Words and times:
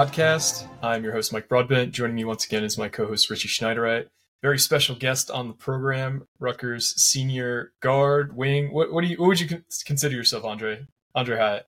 Podcast. 0.00 0.66
I'm 0.82 1.04
your 1.04 1.12
host, 1.12 1.30
Mike 1.30 1.46
Broadbent. 1.46 1.92
Joining 1.92 2.16
me 2.16 2.24
once 2.24 2.46
again 2.46 2.64
is 2.64 2.78
my 2.78 2.88
co-host, 2.88 3.28
Richie 3.28 3.48
Schneiderite. 3.48 4.06
Very 4.40 4.58
special 4.58 4.96
guest 4.96 5.30
on 5.30 5.46
the 5.48 5.52
program, 5.52 6.26
Rutgers 6.38 6.94
senior 6.96 7.72
guard, 7.80 8.34
wing. 8.34 8.72
What, 8.72 8.94
what 8.94 9.02
do 9.02 9.08
you? 9.08 9.18
What 9.18 9.26
would 9.26 9.40
you 9.40 9.62
consider 9.84 10.16
yourself, 10.16 10.44
Aundre? 10.44 10.86
Aundre 11.14 11.36
Hyatt. 11.36 11.66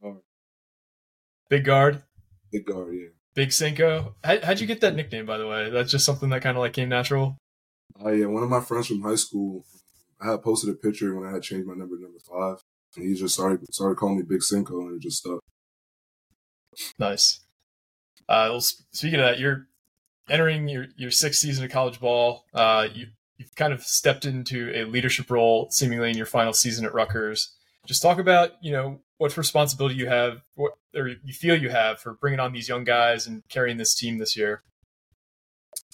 Guard. 0.00 0.20
Big 1.48 1.64
guard, 1.64 2.02
Big 2.52 2.64
guard, 2.64 2.94
yeah. 2.94 3.08
big 3.34 3.50
Cinco. 3.50 4.14
How, 4.22 4.38
how'd 4.40 4.60
you 4.60 4.68
get 4.68 4.80
that 4.82 4.94
nickname, 4.94 5.26
by 5.26 5.38
the 5.38 5.48
way? 5.48 5.68
That's 5.68 5.90
just 5.90 6.06
something 6.06 6.30
that 6.30 6.42
kind 6.42 6.56
of 6.56 6.60
like 6.60 6.74
came 6.74 6.88
natural. 6.88 7.38
Uh, 8.00 8.12
yeah, 8.12 8.26
one 8.26 8.44
of 8.44 8.48
my 8.48 8.60
friends 8.60 8.86
from 8.86 9.02
high 9.02 9.16
school, 9.16 9.64
I 10.20 10.30
had 10.30 10.42
posted 10.44 10.70
a 10.70 10.74
picture 10.74 11.12
when 11.12 11.28
I 11.28 11.32
had 11.32 11.42
changed 11.42 11.66
my 11.66 11.74
number 11.74 11.96
to 11.96 12.02
number 12.02 12.20
five. 12.20 12.62
And 12.94 13.04
he 13.04 13.14
just 13.16 13.34
started 13.34 13.66
started 13.74 13.96
calling 13.96 14.18
me 14.18 14.22
Big 14.22 14.44
Cinco 14.44 14.78
and 14.82 14.94
it 14.94 15.02
just 15.02 15.18
stuck. 15.18 15.40
Nice. 17.00 17.40
Uh, 18.28 18.48
well, 18.50 18.60
speaking 18.60 19.20
of 19.20 19.26
that, 19.26 19.38
you're 19.38 19.66
entering 20.28 20.68
your, 20.68 20.86
your 20.96 21.10
sixth 21.10 21.40
season 21.40 21.64
of 21.64 21.70
college 21.70 22.00
ball. 22.00 22.44
Uh, 22.54 22.88
you, 22.92 23.06
you've 23.36 23.54
kind 23.54 23.72
of 23.72 23.82
stepped 23.82 24.24
into 24.24 24.72
a 24.74 24.84
leadership 24.84 25.30
role, 25.30 25.68
seemingly 25.70 26.10
in 26.10 26.16
your 26.16 26.26
final 26.26 26.52
season 26.52 26.84
at 26.84 26.94
Rutgers. 26.94 27.54
Just 27.86 28.02
talk 28.02 28.18
about, 28.18 28.52
you 28.62 28.72
know, 28.72 29.00
what 29.18 29.36
responsibility 29.36 29.94
you 29.94 30.06
have, 30.06 30.42
what 30.54 30.72
or 30.94 31.08
you 31.08 31.32
feel 31.32 31.56
you 31.56 31.70
have 31.70 31.98
for 31.98 32.14
bringing 32.14 32.40
on 32.40 32.52
these 32.52 32.68
young 32.68 32.84
guys 32.84 33.26
and 33.26 33.42
carrying 33.48 33.76
this 33.76 33.94
team 33.94 34.18
this 34.18 34.36
year. 34.36 34.62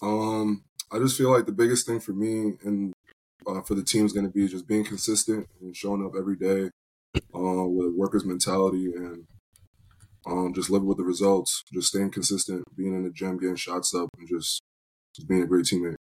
Um, 0.02 0.64
I 0.92 0.98
just 0.98 1.16
feel 1.16 1.30
like 1.30 1.46
the 1.46 1.52
biggest 1.52 1.86
thing 1.86 2.00
for 2.00 2.12
me 2.12 2.54
and 2.64 2.92
uh, 3.46 3.62
for 3.62 3.74
the 3.74 3.82
team 3.82 4.04
is 4.04 4.12
going 4.12 4.26
to 4.26 4.32
be 4.32 4.46
just 4.48 4.66
being 4.66 4.84
consistent 4.84 5.48
and 5.60 5.74
showing 5.76 6.04
up 6.04 6.12
every 6.16 6.36
day 6.36 6.70
uh, 7.34 7.66
with 7.66 7.88
a 7.88 7.94
workers' 7.96 8.24
mentality 8.24 8.86
and 8.94 9.26
um, 10.26 10.52
just 10.54 10.70
living 10.70 10.88
with 10.88 10.98
the 10.98 11.04
results, 11.04 11.62
just 11.72 11.88
staying 11.88 12.10
consistent, 12.10 12.64
being 12.76 12.94
in 12.94 13.04
the 13.04 13.10
gym, 13.10 13.38
getting 13.38 13.56
shots 13.56 13.94
up, 13.94 14.08
and 14.18 14.28
just, 14.28 14.62
just 15.14 15.28
being 15.28 15.42
a 15.42 15.46
great 15.46 15.64
teammate. 15.64 15.96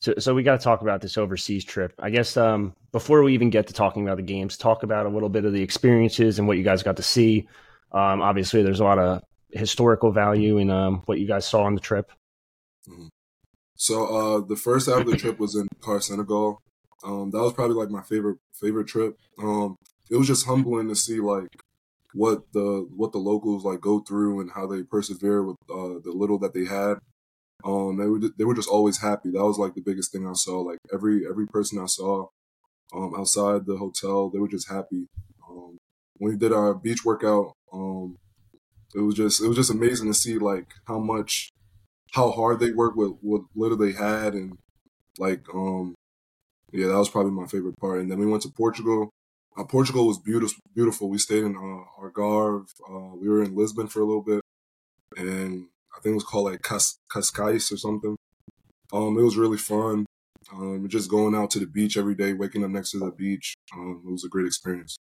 So, 0.00 0.14
so 0.18 0.34
we 0.34 0.42
got 0.42 0.58
to 0.58 0.64
talk 0.64 0.80
about 0.80 1.02
this 1.02 1.18
overseas 1.18 1.64
trip. 1.64 1.92
I 1.98 2.08
guess 2.08 2.36
um, 2.36 2.74
before 2.90 3.22
we 3.22 3.34
even 3.34 3.50
get 3.50 3.66
to 3.66 3.74
talking 3.74 4.02
about 4.02 4.16
the 4.16 4.22
games, 4.22 4.56
talk 4.56 4.82
about 4.82 5.04
a 5.04 5.10
little 5.10 5.28
bit 5.28 5.44
of 5.44 5.52
the 5.52 5.62
experiences 5.62 6.38
and 6.38 6.48
what 6.48 6.56
you 6.56 6.64
guys 6.64 6.82
got 6.82 6.96
to 6.96 7.02
see. 7.02 7.48
Um, 7.92 8.22
obviously, 8.22 8.62
there's 8.62 8.80
a 8.80 8.84
lot 8.84 8.98
of 8.98 9.22
historical 9.50 10.10
value 10.10 10.56
in 10.58 10.70
um, 10.70 11.02
what 11.04 11.18
you 11.18 11.26
guys 11.26 11.46
saw 11.46 11.64
on 11.64 11.74
the 11.74 11.80
trip. 11.80 12.10
So 13.76 14.06
uh, 14.06 14.40
the 14.46 14.56
first 14.56 14.88
half 14.88 15.00
of 15.00 15.06
the 15.06 15.16
trip 15.16 15.38
was 15.38 15.54
in 15.54 15.68
Car, 15.80 16.00
Senegal. 16.00 16.62
Um, 17.02 17.30
that 17.30 17.38
was 17.38 17.52
probably 17.52 17.76
like 17.76 17.90
my 17.90 18.02
favorite 18.02 18.38
favorite 18.52 18.86
trip. 18.86 19.18
Um, 19.38 19.76
it 20.10 20.16
was 20.16 20.26
just 20.26 20.46
humbling 20.46 20.88
to 20.88 20.96
see 20.96 21.20
like 21.20 21.48
what 22.14 22.52
the 22.52 22.86
what 22.94 23.12
the 23.12 23.18
locals 23.18 23.64
like 23.64 23.80
go 23.80 24.00
through 24.00 24.40
and 24.40 24.50
how 24.52 24.66
they 24.66 24.82
persevere 24.82 25.42
with 25.42 25.56
uh, 25.70 26.00
the 26.02 26.12
little 26.14 26.38
that 26.38 26.54
they 26.54 26.64
had. 26.64 26.98
Um, 27.64 27.98
they 27.98 28.06
were 28.06 28.20
they 28.38 28.44
were 28.44 28.54
just 28.54 28.68
always 28.68 28.98
happy. 28.98 29.30
That 29.30 29.44
was 29.44 29.58
like 29.58 29.74
the 29.74 29.82
biggest 29.82 30.12
thing 30.12 30.26
I 30.26 30.32
saw. 30.32 30.60
Like 30.60 30.78
every 30.92 31.26
every 31.28 31.46
person 31.46 31.78
I 31.78 31.86
saw 31.86 32.28
um, 32.94 33.14
outside 33.16 33.66
the 33.66 33.76
hotel, 33.76 34.30
they 34.30 34.38
were 34.38 34.48
just 34.48 34.70
happy. 34.70 35.06
Um, 35.48 35.76
when 36.16 36.32
we 36.32 36.38
did 36.38 36.52
our 36.52 36.74
beach 36.74 37.04
workout, 37.04 37.52
um, 37.72 38.16
it 38.94 39.00
was 39.00 39.14
just 39.14 39.42
it 39.42 39.48
was 39.48 39.56
just 39.56 39.70
amazing 39.70 40.08
to 40.08 40.14
see 40.14 40.38
like 40.38 40.68
how 40.86 40.98
much 40.98 41.50
how 42.12 42.30
hard 42.30 42.60
they 42.60 42.72
worked 42.72 42.96
with 42.96 43.12
what 43.20 43.42
little 43.54 43.76
they 43.76 43.92
had 43.92 44.34
and 44.34 44.58
like 45.18 45.44
um 45.54 45.94
yeah 46.72 46.88
that 46.88 46.98
was 46.98 47.08
probably 47.08 47.32
my 47.32 47.46
favorite 47.46 47.78
part 47.78 48.00
and 48.00 48.10
then 48.10 48.18
we 48.18 48.26
went 48.26 48.42
to 48.42 48.48
portugal 48.48 49.10
uh, 49.56 49.64
portugal 49.64 50.06
was 50.06 50.18
beautiful 50.18 50.60
beautiful. 50.74 51.08
We 51.08 51.18
stayed 51.18 51.44
in 51.44 51.56
uh, 51.56 52.02
algarve. 52.02 52.68
Uh, 52.88 53.14
we 53.16 53.28
were 53.28 53.42
in 53.42 53.54
lisbon 53.56 53.88
for 53.88 54.00
a 54.00 54.06
little 54.06 54.22
bit. 54.22 54.42
And 55.16 55.66
i 55.96 56.00
think 56.00 56.12
it 56.12 56.14
was 56.14 56.24
called 56.24 56.46
like 56.50 56.62
Cas- 56.62 56.98
cascais 57.12 57.72
or 57.72 57.76
something. 57.76 58.16
Um 58.92 59.18
it 59.18 59.22
was 59.22 59.36
really 59.36 59.58
fun. 59.58 60.06
Um 60.52 60.88
just 60.88 61.10
going 61.10 61.34
out 61.34 61.50
to 61.52 61.58
the 61.58 61.66
beach 61.66 61.96
every 61.96 62.14
day 62.14 62.32
waking 62.32 62.64
up 62.64 62.70
next 62.70 62.92
to 62.92 62.98
the 62.98 63.10
beach. 63.10 63.54
Um 63.74 64.02
it 64.06 64.10
was 64.10 64.24
a 64.24 64.28
great 64.28 64.46
experience 64.46 64.96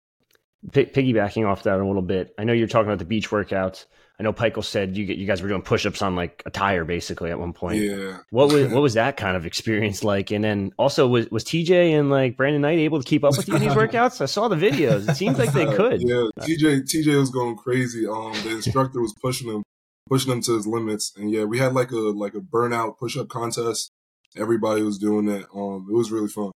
P- 0.71 0.85
piggybacking 0.85 1.47
off 1.47 1.63
that 1.63 1.79
a 1.79 1.85
little 1.85 2.01
bit, 2.01 2.33
I 2.37 2.43
know 2.43 2.53
you're 2.53 2.67
talking 2.67 2.87
about 2.87 2.99
the 2.99 3.05
beach 3.05 3.29
workouts. 3.29 3.85
I 4.19 4.23
know 4.23 4.33
Pikiell 4.33 4.63
said 4.63 4.97
you 4.97 5.05
get, 5.05 5.17
you 5.17 5.27
guys 5.27 5.43
were 5.43 5.47
doing 5.47 5.61
push-ups 5.61 6.01
on 6.01 6.15
like 6.15 6.41
a 6.47 6.49
tire 6.49 6.85
basically 6.85 7.29
at 7.29 7.39
one 7.39 7.53
point. 7.53 7.77
yeah 7.83 8.17
What 8.31 8.51
was 8.51 8.71
what 8.71 8.81
was 8.81 8.95
that 8.95 9.15
kind 9.15 9.37
of 9.37 9.45
experience 9.45 10.03
like? 10.03 10.31
And 10.31 10.43
then 10.43 10.71
also 10.77 11.07
was 11.07 11.29
was 11.29 11.43
TJ 11.43 11.91
and 11.99 12.09
like 12.09 12.35
Brandon 12.35 12.63
Knight 12.63 12.79
able 12.79 12.99
to 12.99 13.07
keep 13.07 13.23
up 13.23 13.37
with 13.37 13.47
you 13.47 13.55
in 13.55 13.61
these 13.61 13.71
workouts? 13.73 14.19
I 14.19 14.25
saw 14.25 14.47
the 14.47 14.55
videos. 14.55 15.07
It 15.07 15.15
seems 15.15 15.37
like 15.37 15.53
they 15.53 15.65
could. 15.75 16.01
Yeah, 16.01 16.25
TJ 16.39 16.85
TJ 16.91 17.15
was 17.15 17.29
going 17.29 17.57
crazy. 17.57 18.07
Um, 18.07 18.33
the 18.43 18.55
instructor 18.55 18.99
was 19.01 19.13
pushing 19.21 19.51
him, 19.51 19.61
pushing 20.09 20.31
him 20.31 20.41
to 20.41 20.55
his 20.55 20.65
limits, 20.65 21.13
and 21.15 21.29
yeah, 21.29 21.43
we 21.43 21.59
had 21.59 21.73
like 21.73 21.91
a 21.91 21.97
like 21.97 22.33
a 22.33 22.39
burnout 22.39 22.97
push 22.97 23.15
up 23.17 23.29
contest. 23.29 23.91
Everybody 24.35 24.81
was 24.81 24.97
doing 24.97 25.29
it. 25.29 25.45
Um, 25.53 25.87
it 25.91 25.93
was 25.93 26.11
really 26.11 26.27
fun. 26.27 26.51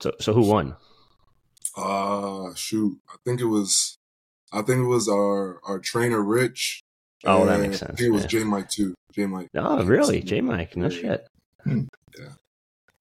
So 0.00 0.12
so 0.18 0.32
who 0.32 0.46
won? 0.46 0.76
Uh 1.76 2.54
shoot, 2.54 2.98
I 3.08 3.16
think 3.24 3.40
it 3.40 3.46
was, 3.46 3.96
I 4.52 4.62
think 4.62 4.80
it 4.80 4.88
was 4.88 5.08
our 5.08 5.60
our 5.64 5.78
trainer 5.78 6.22
Rich. 6.22 6.82
Oh, 7.24 7.46
that 7.46 7.60
and 7.60 7.62
makes 7.62 7.82
I 7.82 7.86
sense, 7.86 7.98
think 7.98 8.08
it 8.08 8.12
was 8.12 8.22
yeah. 8.24 8.28
J 8.28 8.44
Mike 8.44 8.68
too. 8.68 8.94
J 9.12 9.26
Mike. 9.26 9.48
Oh, 9.54 9.84
really? 9.84 10.20
J 10.20 10.40
Mike, 10.40 10.76
no 10.76 10.88
shit. 10.88 11.26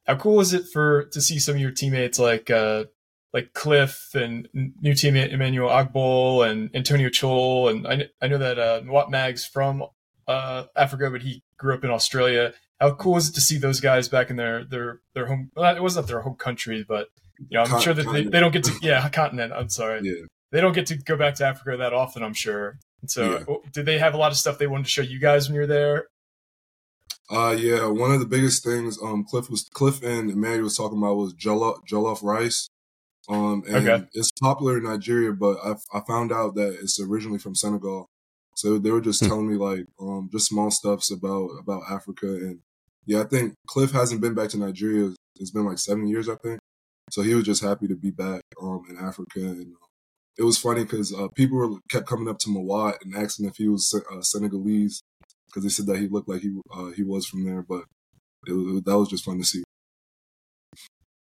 How 0.06 0.16
cool 0.16 0.40
is 0.40 0.54
it 0.54 0.66
for 0.72 1.06
to 1.06 1.22
see 1.22 1.40
some 1.40 1.56
of 1.56 1.62
your 1.62 1.72
teammates 1.72 2.20
like 2.20 2.50
uh, 2.50 2.86
like 3.34 3.54
Cliff 3.54 4.10
and 4.14 4.48
new 4.54 4.94
teammate 4.94 5.32
Emmanuel 5.32 5.70
Ogbole 5.70 6.50
and 6.50 6.70
Antonio 6.76 7.10
Chol 7.10 7.70
and 7.70 7.88
I, 7.88 8.10
I 8.22 8.28
know 8.28 8.38
that 8.38 8.60
uh, 8.60 8.82
Mawot 8.82 9.10
Mag's 9.10 9.46
from 9.46 9.84
uh, 10.28 10.66
Africa, 10.76 11.10
but 11.10 11.22
he 11.22 11.44
grew 11.58 11.74
up 11.74 11.84
in 11.84 11.90
Australia. 11.90 12.54
How 12.80 12.94
cool 12.96 13.18
is 13.18 13.30
it 13.30 13.36
to 13.36 13.42
see 13.42 13.58
those 13.58 13.80
guys 13.80 14.08
back 14.10 14.30
in 14.30 14.38
their 14.38 14.64
their 14.64 15.02
their 15.14 15.28
home? 15.28 15.52
Well, 15.56 15.76
it 15.76 15.82
wasn't 15.84 16.08
their 16.08 16.22
home 16.22 16.36
country, 16.36 16.86
but 16.88 17.10
know 17.52 17.62
I'm 17.62 17.68
Con- 17.68 17.82
sure 17.82 17.94
that 17.94 18.12
they, 18.12 18.24
they 18.24 18.40
don't 18.40 18.52
get 18.52 18.64
to 18.66 18.74
yeah 18.82 19.08
continent. 19.10 19.54
I'm 19.54 19.70
sorry, 19.70 20.02
Yeah. 20.04 20.26
they 20.52 20.62
don't 20.62 20.74
get 20.74 20.86
to 20.88 20.98
go 20.98 21.16
back 21.18 21.36
to 21.36 21.46
Africa 21.46 21.78
that 21.78 21.94
often. 21.94 22.24
I'm 22.24 22.34
sure. 22.34 22.78
And 23.02 23.10
so, 23.10 23.40
Yeah. 23.40 23.56
did 23.72 23.86
they 23.86 23.98
have 23.98 24.14
a 24.14 24.18
lot 24.18 24.32
of 24.32 24.38
stuff 24.38 24.58
they 24.58 24.68
wanted 24.68 24.84
to 24.84 24.90
show 24.90 25.02
you 25.02 25.20
guys 25.20 25.48
when 25.48 25.56
you 25.56 25.62
were 25.62 25.68
there? 25.68 26.08
Uh 27.30 27.56
yeah, 27.58 27.86
one 27.88 28.12
of 28.12 28.20
the 28.20 28.26
biggest 28.26 28.64
things 28.64 29.02
um 29.02 29.24
Cliff 29.24 29.50
was 29.50 29.70
Cliff 29.74 30.04
and 30.04 30.30
Emmanuel 30.30 30.64
was 30.64 30.78
talking 30.78 30.98
about 30.98 31.16
was 31.16 31.34
jollof 31.34 31.78
jollof 31.90 32.22
rice. 32.24 32.68
Um 33.30 33.64
and 33.68 33.88
Okay. 33.88 34.06
it's 34.14 34.32
popular 34.42 34.78
in 34.78 34.84
Nigeria, 34.84 35.32
but 35.32 35.58
I 35.64 35.76
I 35.98 36.02
found 36.08 36.32
out 36.32 36.56
that 36.56 36.78
it's 36.82 37.00
originally 37.00 37.40
from 37.40 37.56
Senegal. 37.56 38.08
So 38.56 38.78
they 38.78 38.92
were 38.92 39.02
just 39.02 39.22
Hmm. 39.22 39.28
telling 39.28 39.50
me 39.50 39.56
like 39.56 39.86
um 40.00 40.30
just 40.32 40.48
small 40.48 40.72
stuffs 40.72 41.10
about 41.12 41.50
about 41.60 41.84
Africa 41.90 42.28
and 42.28 42.60
yeah, 43.06 43.22
I 43.22 43.24
think 43.24 43.54
Cliff 43.68 43.92
hasn't 43.92 44.22
been 44.22 44.34
back 44.36 44.50
to 44.50 44.58
Nigeria. 44.58 45.14
It's 45.40 45.50
been 45.52 45.66
like 45.66 45.80
seven 45.80 46.06
years, 46.08 46.30
I 46.30 46.36
think. 46.36 46.60
So 47.12 47.22
he 47.22 47.34
was 47.36 47.44
just 47.46 47.64
happy 47.64 47.88
to 47.88 47.96
be 47.96 48.12
back 48.12 48.42
um 48.62 48.84
in 48.90 48.98
Africa 48.98 49.40
and 49.40 49.74
uh, 49.74 49.86
it 50.38 50.44
was 50.44 50.58
funny 50.58 50.84
because 50.84 51.14
uh, 51.14 51.28
people 51.36 51.58
were 51.58 51.78
kept 51.90 52.08
coming 52.08 52.30
up 52.30 52.40
to 52.40 52.50
Mawot 52.50 52.96
and 53.04 53.16
asking 53.16 53.46
if 53.48 53.58
he 53.58 53.68
was 53.68 53.94
uh, 54.12 54.22
Senegalese 54.22 55.02
because 55.48 55.64
they 55.64 55.70
said 55.70 55.86
that 55.88 55.98
he 56.00 56.08
looked 56.08 56.30
like 56.30 56.42
he 56.42 56.58
uh, 56.74 56.92
he 56.92 57.04
was 57.04 57.26
from 57.28 57.44
there. 57.46 57.62
But 57.62 57.84
it, 58.48 58.54
was- 58.54 58.84
that 58.84 58.98
was 58.98 59.10
just 59.10 59.26
fun 59.26 59.38
to 59.40 59.44
see. 59.44 59.64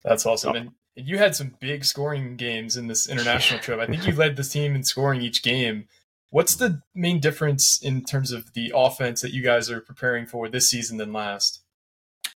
That's 0.03 0.25
awesome. 0.25 0.55
And 0.55 0.71
And 0.97 1.07
you 1.07 1.17
had 1.17 1.35
some 1.35 1.55
big 1.59 1.83
scoring 1.83 2.35
games 2.37 2.77
in 2.77 2.87
this 2.87 3.07
international 3.09 3.59
trip. 3.59 3.79
I 3.79 3.85
think 3.85 4.07
you 4.07 4.13
led 4.13 4.35
the 4.35 4.43
team 4.43 4.75
in 4.75 4.83
scoring 4.83 5.21
each 5.21 5.43
game. 5.43 5.87
What's 6.29 6.55
the 6.55 6.81
main 6.93 7.19
difference 7.19 7.79
in 7.81 8.03
terms 8.03 8.31
of 8.31 8.53
the 8.53 8.71
offense 8.75 9.21
that 9.21 9.33
you 9.33 9.41
guys 9.43 9.69
are 9.69 9.81
preparing 9.81 10.25
for 10.25 10.49
this 10.49 10.69
season 10.69 10.97
than 10.97 11.13
last? 11.13 11.61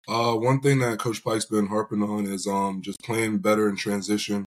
Uh, 0.08 0.34
one 0.34 0.60
thing 0.60 0.78
that 0.78 0.98
Coach 0.98 1.22
Pike's 1.22 1.44
been 1.44 1.66
harping 1.66 2.02
on 2.02 2.26
is 2.26 2.46
um 2.46 2.80
just 2.80 2.98
playing 3.04 3.38
better 3.38 3.68
in 3.68 3.76
transition, 3.76 4.46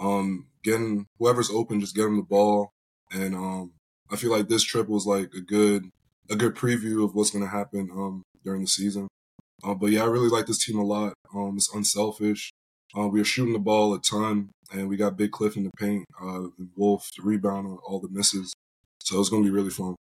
um 0.00 0.46
getting 0.62 1.06
whoever's 1.18 1.50
open, 1.50 1.80
just 1.80 1.94
get 1.94 2.04
them 2.04 2.16
the 2.16 2.22
ball, 2.22 2.70
and 3.12 3.34
um 3.34 3.72
I 4.10 4.16
feel 4.16 4.30
like 4.30 4.48
this 4.48 4.62
trip 4.62 4.88
was 4.88 5.06
like 5.06 5.30
a 5.36 5.40
good 5.42 5.90
a 6.30 6.36
good 6.36 6.54
preview 6.54 7.04
of 7.04 7.14
what's 7.14 7.30
going 7.30 7.44
to 7.44 7.50
happen 7.50 7.90
um 7.92 8.22
during 8.44 8.62
the 8.62 8.66
season. 8.66 9.08
Uh, 9.62 9.74
but 9.74 9.90
yeah, 9.90 10.02
I 10.02 10.06
really 10.06 10.28
like 10.28 10.46
this 10.46 10.64
team 10.64 10.78
a 10.78 10.84
lot. 10.84 11.14
Um, 11.34 11.56
it's 11.56 11.74
unselfish. 11.74 12.52
Uh, 12.96 13.08
we 13.08 13.20
are 13.20 13.24
shooting 13.24 13.54
the 13.54 13.58
ball 13.58 13.94
a 13.94 14.00
ton, 14.00 14.50
and 14.72 14.88
we 14.88 14.96
got 14.96 15.16
Big 15.16 15.32
Cliff 15.32 15.56
in 15.56 15.64
the 15.64 15.70
paint, 15.78 16.04
uh, 16.22 16.48
Wolf 16.76 17.10
to 17.16 17.22
rebound 17.22 17.66
on 17.66 17.78
all 17.86 17.98
the 17.98 18.08
misses. 18.08 18.52
So 19.00 19.18
it's 19.20 19.30
going 19.30 19.42
to 19.42 19.48
be 19.48 19.54
really 19.54 19.70
fun. 19.70 19.96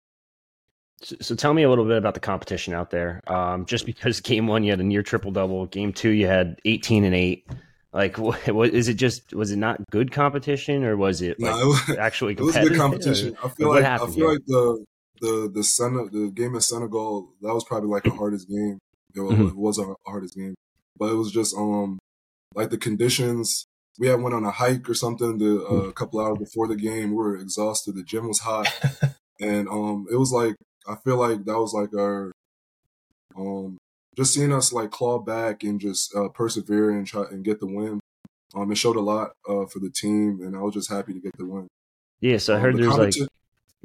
So, 1.03 1.17
so, 1.21 1.35
tell 1.35 1.53
me 1.53 1.65
a 1.65 1.69
little 1.69 1.85
bit 1.85 1.99
about 1.99 2.15
the 2.15 2.21
competition 2.21 2.75
out 2.75 2.91
there. 2.91 3.21
Um, 3.27 3.67
just 3.67 3.87
because 3.87 4.21
game 4.23 4.47
one 4.47 4.63
you 4.63 4.71
had 4.71 4.81
a 4.81 4.85
near 4.85 5.03
triple 5.03 5.31
double, 5.31 5.67
game 5.67 5.93
two 5.93 6.11
you 6.11 6.27
had 6.27 6.61
eighteen 6.65 7.05
and 7.05 7.15
eight. 7.15 7.47
Like, 7.93 8.19
what, 8.19 8.49
what 8.49 8.71
is 8.71 8.89
it? 8.89 8.95
Just 8.95 9.35
was 9.35 9.51
it 9.51 9.57
not 9.57 9.81
good 9.91 10.13
competition, 10.13 10.85
or 10.85 10.97
was 10.97 11.23
it, 11.23 11.41
like, 11.41 11.55
no, 11.55 11.61
it 11.61 11.67
was, 11.67 11.99
actually 11.99 12.33
it 12.39 12.41
was 12.41 12.57
good 12.57 12.77
competition? 12.77 13.37
Or, 13.43 13.47
I 13.47 13.55
feel 13.55 13.69
like 13.69 13.85
I 13.85 14.07
feel 14.07 14.33
like 14.33 14.47
the 14.47 14.85
the 15.21 15.51
the 15.53 15.65
Sen- 15.65 16.11
the 16.13 16.31
game 16.35 16.55
in 16.55 16.61
Senegal 16.61 17.33
that 17.41 17.55
was 17.55 17.65
probably 17.65 17.89
like 17.89 18.05
the 18.05 18.11
hardest 18.11 18.49
game. 18.49 18.79
It 19.15 19.21
was, 19.21 19.35
mm-hmm. 19.35 19.49
it 19.49 19.57
was 19.57 19.79
our 19.79 19.97
hardest 20.07 20.37
game, 20.37 20.55
but 20.97 21.11
it 21.11 21.17
was 21.17 21.31
just 21.31 21.55
um 21.57 21.99
like 22.55 22.71
the 22.71 22.79
conditions. 22.79 23.67
We 23.99 24.07
had 24.09 24.23
went 24.23 24.35
on 24.35 24.45
a 24.45 24.51
hike 24.51 24.89
or 24.89 24.95
something 24.95 25.37
the, 25.37 25.63
uh, 25.67 25.89
a 25.89 25.93
couple 25.93 26.19
hours 26.19 26.39
before 26.39 26.67
the 26.67 26.77
game. 26.77 27.11
We 27.11 27.17
were 27.17 27.37
exhausted. 27.37 27.95
The 27.95 28.03
gym 28.03 28.27
was 28.27 28.41
hot, 28.41 28.73
and 29.41 29.69
um 29.69 30.07
it 30.11 30.17
was 30.17 30.33
like 30.33 30.57
I 30.89 30.97
feel 30.97 31.17
like 31.17 31.45
that 31.45 31.59
was 31.59 31.73
like 31.73 31.95
our 31.95 32.33
um 33.37 33.79
just 34.17 34.35
seeing 34.35 34.53
us 34.53 34.73
like 34.73 34.91
claw 34.91 35.19
back 35.19 35.63
and 35.63 35.81
just 35.81 36.15
uh, 36.15 36.29
persevere 36.29 36.91
and 36.91 37.07
try 37.07 37.25
and 37.31 37.45
get 37.45 37.61
the 37.61 37.67
win. 37.67 38.01
Um, 38.55 38.71
it 38.71 38.77
showed 38.77 38.97
a 38.97 39.01
lot 39.01 39.33
uh, 39.49 39.65
for 39.67 39.79
the 39.79 39.91
team, 39.91 40.41
and 40.43 40.55
I 40.55 40.61
was 40.61 40.75
just 40.75 40.91
happy 40.91 41.15
to 41.15 41.21
get 41.21 41.37
the 41.39 41.47
win. 41.47 41.69
Yeah, 42.21 42.37
so 42.37 42.55
I 42.55 42.59
heard 42.59 42.75
um, 42.75 42.81
the 42.81 42.87
there's 42.87 43.19
like, 43.21 43.29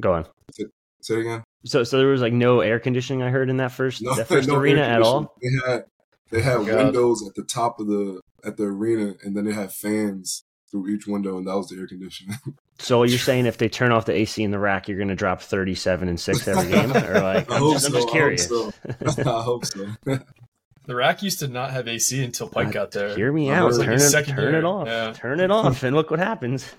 go 0.02 0.14
on. 0.14 0.26
Say, 0.52 0.66
say, 1.02 1.14
it 1.16 1.22
again. 1.22 1.44
So, 1.66 1.84
so 1.84 1.98
there 1.98 2.08
was 2.08 2.22
like 2.22 2.34
no 2.34 2.60
air 2.60 2.80
conditioning. 2.80 3.24
I 3.24 3.30
heard 3.30 3.50
in 3.50 3.58
that 3.58 3.72
first 3.72 4.02
no, 4.02 4.14
that 4.16 4.28
first 4.28 4.50
no 4.50 4.56
arena 4.56 4.82
at 4.82 5.02
all. 5.02 5.34
They 5.42 5.50
had 5.66 5.86
they 6.30 6.42
had 6.42 6.58
oh, 6.58 6.64
windows 6.64 7.26
at 7.26 7.36
the 7.36 7.44
top 7.44 7.80
of 7.80 7.88
the 7.88 8.20
at 8.44 8.58
the 8.58 8.66
arena, 8.66 9.16
and 9.24 9.36
then 9.36 9.46
they 9.46 9.54
had 9.54 9.72
fans 9.72 10.44
through 10.70 10.90
each 10.90 11.08
window, 11.08 11.38
and 11.38 11.48
that 11.48 11.56
was 11.56 11.70
the 11.70 11.78
air 11.78 11.88
conditioning. 11.88 12.38
so 12.80 13.04
you're 13.04 13.20
saying 13.20 13.46
if 13.46 13.58
they 13.58 13.70
turn 13.70 13.92
off 13.92 14.06
the 14.06 14.14
AC 14.14 14.44
in 14.44 14.52
the 14.52 14.60
RAC, 14.60 14.88
you're 14.88 14.98
going 14.98 15.08
to 15.08 15.16
drop 15.16 15.42
37 15.42 16.10
and 16.10 16.20
six 16.20 16.48
every 16.48 16.70
game, 16.70 16.92
or 16.96 17.22
like? 17.22 17.52
I'm, 17.52 17.72
just, 17.72 17.86
so, 17.86 17.88
I'm 17.88 17.94
just, 17.94 18.10
curious. 18.10 18.52
I 19.26 19.42
hope 19.42 19.66
so. 19.66 19.88
the 20.06 20.96
RAC 20.96 21.24
used 21.24 21.40
to 21.40 21.48
not 21.48 21.72
have 21.72 21.88
AC 21.88 22.24
until 22.24 22.50
Pike 22.50 22.68
uh, 22.68 22.72
got 22.72 22.92
there. 22.92 23.16
Hear 23.16 23.32
me 23.32 23.50
out. 23.50 23.74
Turn, 23.74 23.94
it, 23.94 24.28
turn 24.28 24.56
it 24.56 24.66
off. 24.66 24.88
Yeah. 24.88 25.14
Turn 25.14 25.40
it 25.40 25.52
off, 25.52 25.84
and 25.84 25.96
look 25.96 26.12
what 26.12 26.20
happens. 26.20 26.70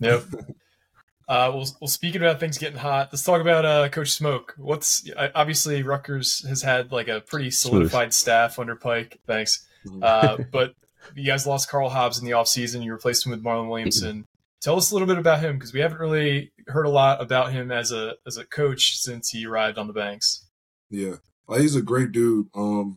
yep. 0.00 0.24
Uh, 1.26 1.50
well, 1.54 1.66
well, 1.80 1.88
speaking 1.88 2.20
about 2.20 2.38
things 2.38 2.58
getting 2.58 2.78
hot, 2.78 3.08
let's 3.10 3.24
talk 3.24 3.40
about 3.40 3.64
uh, 3.64 3.88
Coach 3.88 4.10
Smoke. 4.10 4.54
What's 4.58 5.08
obviously 5.34 5.82
Rutgers 5.82 6.46
has 6.46 6.60
had 6.60 6.92
like 6.92 7.08
a 7.08 7.22
pretty 7.22 7.50
solidified 7.50 8.12
Smooth. 8.12 8.12
staff 8.12 8.58
under 8.58 8.76
Pike. 8.76 9.20
Thanks, 9.26 9.66
mm-hmm. 9.86 10.02
uh, 10.02 10.44
but 10.52 10.74
you 11.14 11.24
guys 11.24 11.46
lost 11.46 11.68
Karl 11.68 11.88
Hobbs 11.88 12.18
in 12.18 12.24
the 12.24 12.32
offseason. 12.32 12.84
You 12.84 12.92
replaced 12.92 13.26
him 13.26 13.30
with 13.30 13.42
Marlon 13.42 13.68
Williamson. 13.68 14.24
Tell 14.60 14.76
us 14.76 14.90
a 14.90 14.94
little 14.94 15.08
bit 15.08 15.18
about 15.18 15.40
him 15.40 15.58
because 15.58 15.74
we 15.74 15.80
haven't 15.80 15.98
really 15.98 16.50
heard 16.68 16.86
a 16.86 16.90
lot 16.90 17.20
about 17.20 17.52
him 17.52 17.70
as 17.70 17.92
a 17.92 18.14
as 18.26 18.36
a 18.36 18.46
coach 18.46 18.96
since 18.96 19.28
he 19.30 19.46
arrived 19.46 19.76
on 19.76 19.86
the 19.86 19.92
banks. 19.92 20.46
Yeah, 20.90 21.16
he's 21.56 21.76
a 21.76 21.82
great 21.82 22.12
dude. 22.12 22.48
Um, 22.54 22.96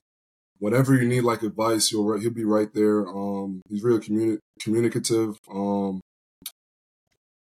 whenever 0.59 0.95
you 0.95 1.07
need 1.07 1.21
like 1.21 1.43
advice, 1.43 1.89
he'll 1.89 2.17
he'll 2.17 2.31
be 2.31 2.45
right 2.45 2.73
there. 2.73 3.05
Um, 3.07 3.61
he's 3.69 3.83
really 3.83 3.99
communi- 3.99 4.39
communicative. 4.61 5.37
Um, 5.51 5.99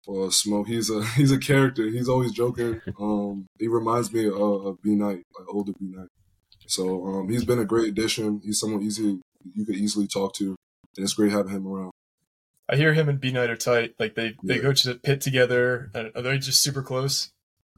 uh, 0.07 0.29
Smoke. 0.29 0.67
He's 0.67 0.89
a 0.89 1.03
he's 1.15 1.31
a 1.31 1.39
character. 1.39 1.87
He's 1.87 2.09
always 2.09 2.31
joking. 2.31 2.81
Um, 2.99 3.47
he 3.59 3.67
reminds 3.67 4.13
me 4.13 4.27
of, 4.27 4.35
of 4.35 4.81
B 4.81 4.95
Knight, 4.95 5.23
like 5.37 5.47
older 5.49 5.73
B 5.79 5.87
Knight. 5.87 6.09
So 6.67 7.05
um, 7.05 7.29
he's 7.29 7.43
been 7.43 7.59
a 7.59 7.65
great 7.65 7.89
addition. 7.89 8.41
He's 8.43 8.59
someone 8.59 8.83
easy 8.83 9.19
you 9.53 9.65
could 9.65 9.75
easily 9.75 10.07
talk 10.07 10.33
to, 10.35 10.55
and 10.97 11.03
it's 11.03 11.13
great 11.13 11.31
having 11.31 11.51
him 11.51 11.67
around. 11.67 11.91
I 12.69 12.77
hear 12.77 12.93
him 12.93 13.09
and 13.09 13.19
B 13.19 13.31
Knight 13.31 13.49
are 13.49 13.57
tight. 13.57 13.95
Like 13.99 14.15
they 14.15 14.35
they 14.43 14.55
yeah. 14.55 14.61
go 14.61 14.73
to 14.73 14.87
the 14.87 14.95
pit 14.95 15.21
together. 15.21 15.91
Are 15.93 16.21
they 16.21 16.37
just 16.37 16.63
super 16.63 16.81
close? 16.81 17.29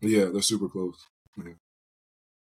Yeah, 0.02 0.26
they're 0.26 0.42
super 0.42 0.70
close. 0.70 1.08
Yeah. 1.38 1.54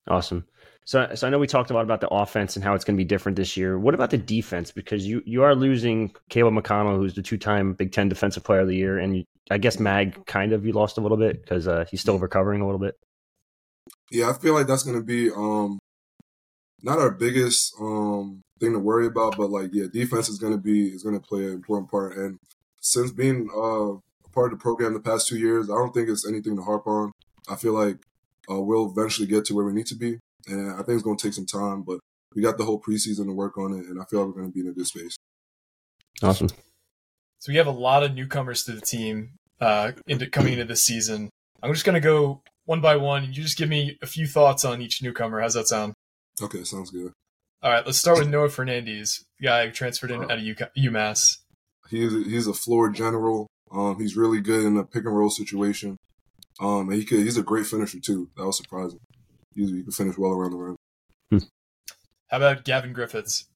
Awesome. 0.07 0.45
So, 0.83 1.07
so 1.13 1.27
I 1.27 1.29
know 1.29 1.37
we 1.37 1.47
talked 1.47 1.69
a 1.69 1.73
lot 1.73 1.83
about 1.83 2.01
the 2.01 2.09
offense 2.09 2.55
and 2.55 2.65
how 2.65 2.73
it's 2.73 2.83
going 2.83 2.95
to 2.95 3.01
be 3.01 3.07
different 3.07 3.35
this 3.35 3.55
year. 3.55 3.77
What 3.77 3.93
about 3.93 4.09
the 4.09 4.17
defense? 4.17 4.71
Because 4.71 5.07
you 5.07 5.21
you 5.25 5.43
are 5.43 5.55
losing 5.55 6.13
Caleb 6.29 6.55
McConnell, 6.55 6.97
who's 6.97 7.13
the 7.13 7.21
two 7.21 7.37
time 7.37 7.73
Big 7.73 7.91
Ten 7.91 8.09
Defensive 8.09 8.43
Player 8.43 8.61
of 8.61 8.67
the 8.67 8.75
Year, 8.75 8.97
and 8.97 9.17
you, 9.17 9.23
I 9.49 9.57
guess 9.57 9.79
Mag 9.79 10.25
kind 10.25 10.53
of 10.53 10.65
you 10.65 10.73
lost 10.73 10.97
a 10.97 11.01
little 11.01 11.17
bit 11.17 11.41
because 11.41 11.67
uh, 11.67 11.85
he's 11.89 12.01
still 12.01 12.17
recovering 12.17 12.61
a 12.61 12.65
little 12.65 12.79
bit. 12.79 12.95
Yeah, 14.09 14.29
I 14.29 14.33
feel 14.33 14.53
like 14.53 14.67
that's 14.67 14.83
going 14.83 14.97
to 14.97 15.05
be 15.05 15.31
um, 15.31 15.79
not 16.81 16.99
our 16.99 17.11
biggest 17.11 17.73
um, 17.79 18.41
thing 18.61 18.73
to 18.73 18.79
worry 18.79 19.07
about, 19.07 19.35
but 19.37 19.49
like 19.49 19.71
yeah, 19.73 19.87
defense 19.91 20.29
is 20.29 20.37
going 20.37 20.53
to 20.53 20.59
be 20.59 20.87
is 20.87 21.03
going 21.03 21.19
to 21.19 21.27
play 21.27 21.45
an 21.45 21.53
important 21.53 21.91
part. 21.91 22.15
And 22.15 22.37
since 22.79 23.11
being 23.11 23.49
uh, 23.53 23.95
a 23.95 24.29
part 24.31 24.53
of 24.53 24.59
the 24.59 24.61
program 24.61 24.93
the 24.93 24.99
past 24.99 25.27
two 25.27 25.37
years, 25.37 25.69
I 25.69 25.73
don't 25.73 25.93
think 25.93 26.07
it's 26.07 26.27
anything 26.27 26.55
to 26.55 26.61
harp 26.61 26.87
on. 26.87 27.11
I 27.49 27.55
feel 27.55 27.73
like 27.73 27.97
uh, 28.49 28.61
we'll 28.61 28.89
eventually 28.89 29.27
get 29.27 29.45
to 29.45 29.55
where 29.55 29.65
we 29.65 29.73
need 29.73 29.87
to 29.87 29.95
be, 29.95 30.19
and 30.47 30.71
I 30.71 30.77
think 30.83 30.89
it's 30.89 31.03
going 31.03 31.17
to 31.17 31.23
take 31.27 31.33
some 31.33 31.45
time, 31.45 31.81
but 31.81 31.99
we 32.33 32.41
got 32.41 32.57
the 32.57 32.63
whole 32.63 32.79
preseason 32.79 33.25
to 33.25 33.33
work 33.33 33.57
on 33.57 33.73
it, 33.73 33.85
and 33.87 34.01
I 34.01 34.05
feel 34.05 34.19
like 34.19 34.27
we're 34.27 34.41
going 34.41 34.51
to 34.51 34.53
be 34.53 34.61
in 34.61 34.67
a 34.67 34.73
good 34.73 34.87
space. 34.87 35.17
Awesome. 36.23 36.47
So 37.39 37.51
we 37.51 37.57
have 37.57 37.67
a 37.67 37.71
lot 37.71 38.03
of 38.03 38.13
newcomers 38.13 38.63
to 38.65 38.73
the 38.73 38.81
team 38.81 39.31
uh, 39.59 39.93
into 40.07 40.27
coming 40.27 40.53
into 40.53 40.65
this 40.65 40.83
season. 40.83 41.29
I'm 41.63 41.73
just 41.73 41.85
going 41.85 41.95
to 41.95 41.99
go 41.99 42.41
one 42.65 42.81
by 42.81 42.95
one. 42.95 43.23
and 43.23 43.35
You 43.35 43.43
just 43.43 43.57
give 43.57 43.69
me 43.69 43.97
a 44.01 44.05
few 44.05 44.27
thoughts 44.27 44.63
on 44.63 44.81
each 44.81 45.01
newcomer. 45.01 45.41
How's 45.41 45.55
that 45.55 45.67
sound? 45.67 45.93
Okay, 46.41 46.63
sounds 46.63 46.91
good. 46.91 47.11
All 47.63 47.71
right, 47.71 47.85
let's 47.85 47.99
start 47.99 48.17
with 48.17 48.27
Noah 48.27 48.47
Fernandes, 48.47 49.23
guy 49.39 49.67
who 49.67 49.71
transferred 49.71 50.09
in 50.09 50.23
uh, 50.23 50.33
out 50.33 50.39
of 50.39 50.71
UMass. 50.75 51.37
He's 51.91 52.11
a, 52.11 52.23
he's 52.23 52.47
a 52.47 52.53
floor 52.53 52.89
general. 52.89 53.45
Um, 53.71 53.99
he's 53.99 54.17
really 54.17 54.41
good 54.41 54.65
in 54.65 54.77
a 54.77 54.83
pick 54.83 55.05
and 55.05 55.15
roll 55.15 55.29
situation. 55.29 55.97
Um, 56.59 56.89
and 56.89 56.93
he 56.93 57.05
could, 57.05 57.19
he's 57.19 57.37
a 57.37 57.43
great 57.43 57.67
finisher 57.67 57.99
too. 57.99 58.29
That 58.35 58.47
was 58.47 58.57
surprising. 58.57 58.99
He, 59.53 59.67
he 59.67 59.83
could 59.83 59.93
finish 59.93 60.17
well 60.17 60.31
around 60.31 60.51
the 60.51 60.57
rim. 60.57 60.75
Hmm. 61.29 61.37
How 62.29 62.37
about 62.37 62.65
Gavin 62.65 62.93
Griffiths? 62.93 63.47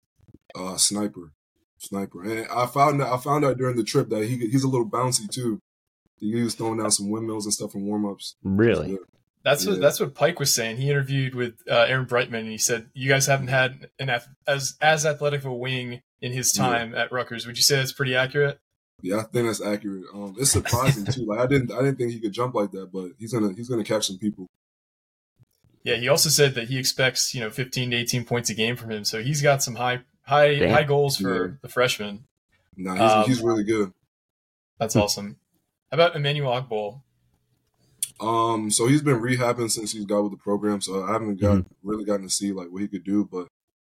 Uh, 0.53 0.77
sniper, 0.77 1.31
sniper. 1.79 2.23
And 2.23 2.47
I 2.49 2.67
found 2.67 3.01
out, 3.01 3.11
I 3.11 3.17
found 3.17 3.43
out 3.43 3.57
during 3.57 3.75
the 3.75 3.83
trip 3.83 4.09
that 4.09 4.25
he 4.25 4.37
he's 4.37 4.63
a 4.63 4.69
little 4.69 4.87
bouncy 4.87 5.27
too. 5.27 5.59
He 6.19 6.35
was 6.35 6.53
throwing 6.53 6.77
down 6.77 6.91
some 6.91 7.09
windmills 7.09 7.45
and 7.45 7.53
stuff 7.53 7.73
in 7.73 7.85
warm 7.85 8.05
ups. 8.05 8.35
Really? 8.43 8.99
That's 9.45 9.63
yeah. 9.63 9.73
what 9.73 9.81
that's 9.81 9.99
what 9.99 10.15
Pike 10.15 10.39
was 10.39 10.51
saying. 10.51 10.77
He 10.77 10.89
interviewed 10.89 11.35
with 11.35 11.53
uh, 11.69 11.85
Aaron 11.87 12.07
Brightman, 12.07 12.41
and 12.41 12.49
he 12.49 12.57
said, 12.57 12.89
"You 12.95 13.07
guys 13.07 13.27
haven't 13.27 13.49
had 13.49 13.89
an 13.99 14.09
as 14.47 14.75
as 14.81 15.05
athletic 15.05 15.41
of 15.41 15.45
a 15.45 15.53
wing 15.53 16.01
in 16.19 16.31
his 16.31 16.51
time 16.51 16.93
yeah. 16.93 17.03
at 17.03 17.11
Rutgers." 17.11 17.45
Would 17.45 17.55
you 17.55 17.61
say 17.61 17.75
that's 17.75 17.91
pretty 17.91 18.15
accurate? 18.15 18.59
Yeah, 19.03 19.17
I 19.17 19.21
think 19.21 19.45
that's 19.45 19.61
accurate. 19.61 20.05
Um, 20.11 20.35
it's 20.39 20.49
surprising 20.49 21.05
too. 21.05 21.25
Like 21.25 21.39
I 21.39 21.45
didn't 21.45 21.71
I 21.71 21.77
didn't 21.77 21.97
think 21.97 22.11
he 22.11 22.19
could 22.19 22.31
jump 22.31 22.55
like 22.55 22.71
that, 22.71 22.91
but 22.91 23.11
he's 23.19 23.33
gonna 23.33 23.53
he's 23.53 23.69
gonna 23.69 23.83
catch 23.83 24.07
some 24.07 24.17
people. 24.17 24.49
Yeah, 25.83 25.97
he 25.97 26.07
also 26.07 26.29
said 26.29 26.55
that 26.55 26.69
he 26.69 26.79
expects 26.79 27.35
you 27.35 27.41
know 27.41 27.51
15 27.51 27.91
to 27.91 27.97
18 27.97 28.25
points 28.25 28.49
a 28.49 28.55
game 28.55 28.75
from 28.75 28.89
him, 28.89 29.05
so 29.05 29.21
he's 29.21 29.43
got 29.43 29.61
some 29.61 29.75
high 29.75 29.99
high 30.23 30.55
Damn. 30.55 30.71
high 30.71 30.83
goals 30.85 31.17
for 31.17 31.45
yeah. 31.45 31.53
the 31.61 31.69
freshman. 31.69 32.23
No, 32.75 32.95
nah, 32.95 33.03
he's, 33.03 33.11
um, 33.11 33.25
he's 33.25 33.41
really 33.43 33.63
good. 33.63 33.93
That's 34.79 34.95
awesome. 34.95 35.37
How 35.91 35.97
about 35.97 36.15
Emmanuel 36.15 36.51
Ogbole? 36.51 37.01
Um, 38.19 38.71
so 38.71 38.87
he's 38.87 39.01
been 39.01 39.19
rehabbing 39.19 39.69
since 39.69 39.91
he's 39.91 40.05
got 40.05 40.21
with 40.21 40.31
the 40.31 40.37
program, 40.37 40.81
so 40.81 41.03
I 41.03 41.11
haven't 41.11 41.39
got 41.39 41.57
mm-hmm. 41.57 41.89
really 41.89 42.05
gotten 42.05 42.27
to 42.27 42.33
see 42.33 42.53
like 42.53 42.69
what 42.69 42.81
he 42.81 42.87
could 42.87 43.03
do, 43.03 43.27
but 43.29 43.47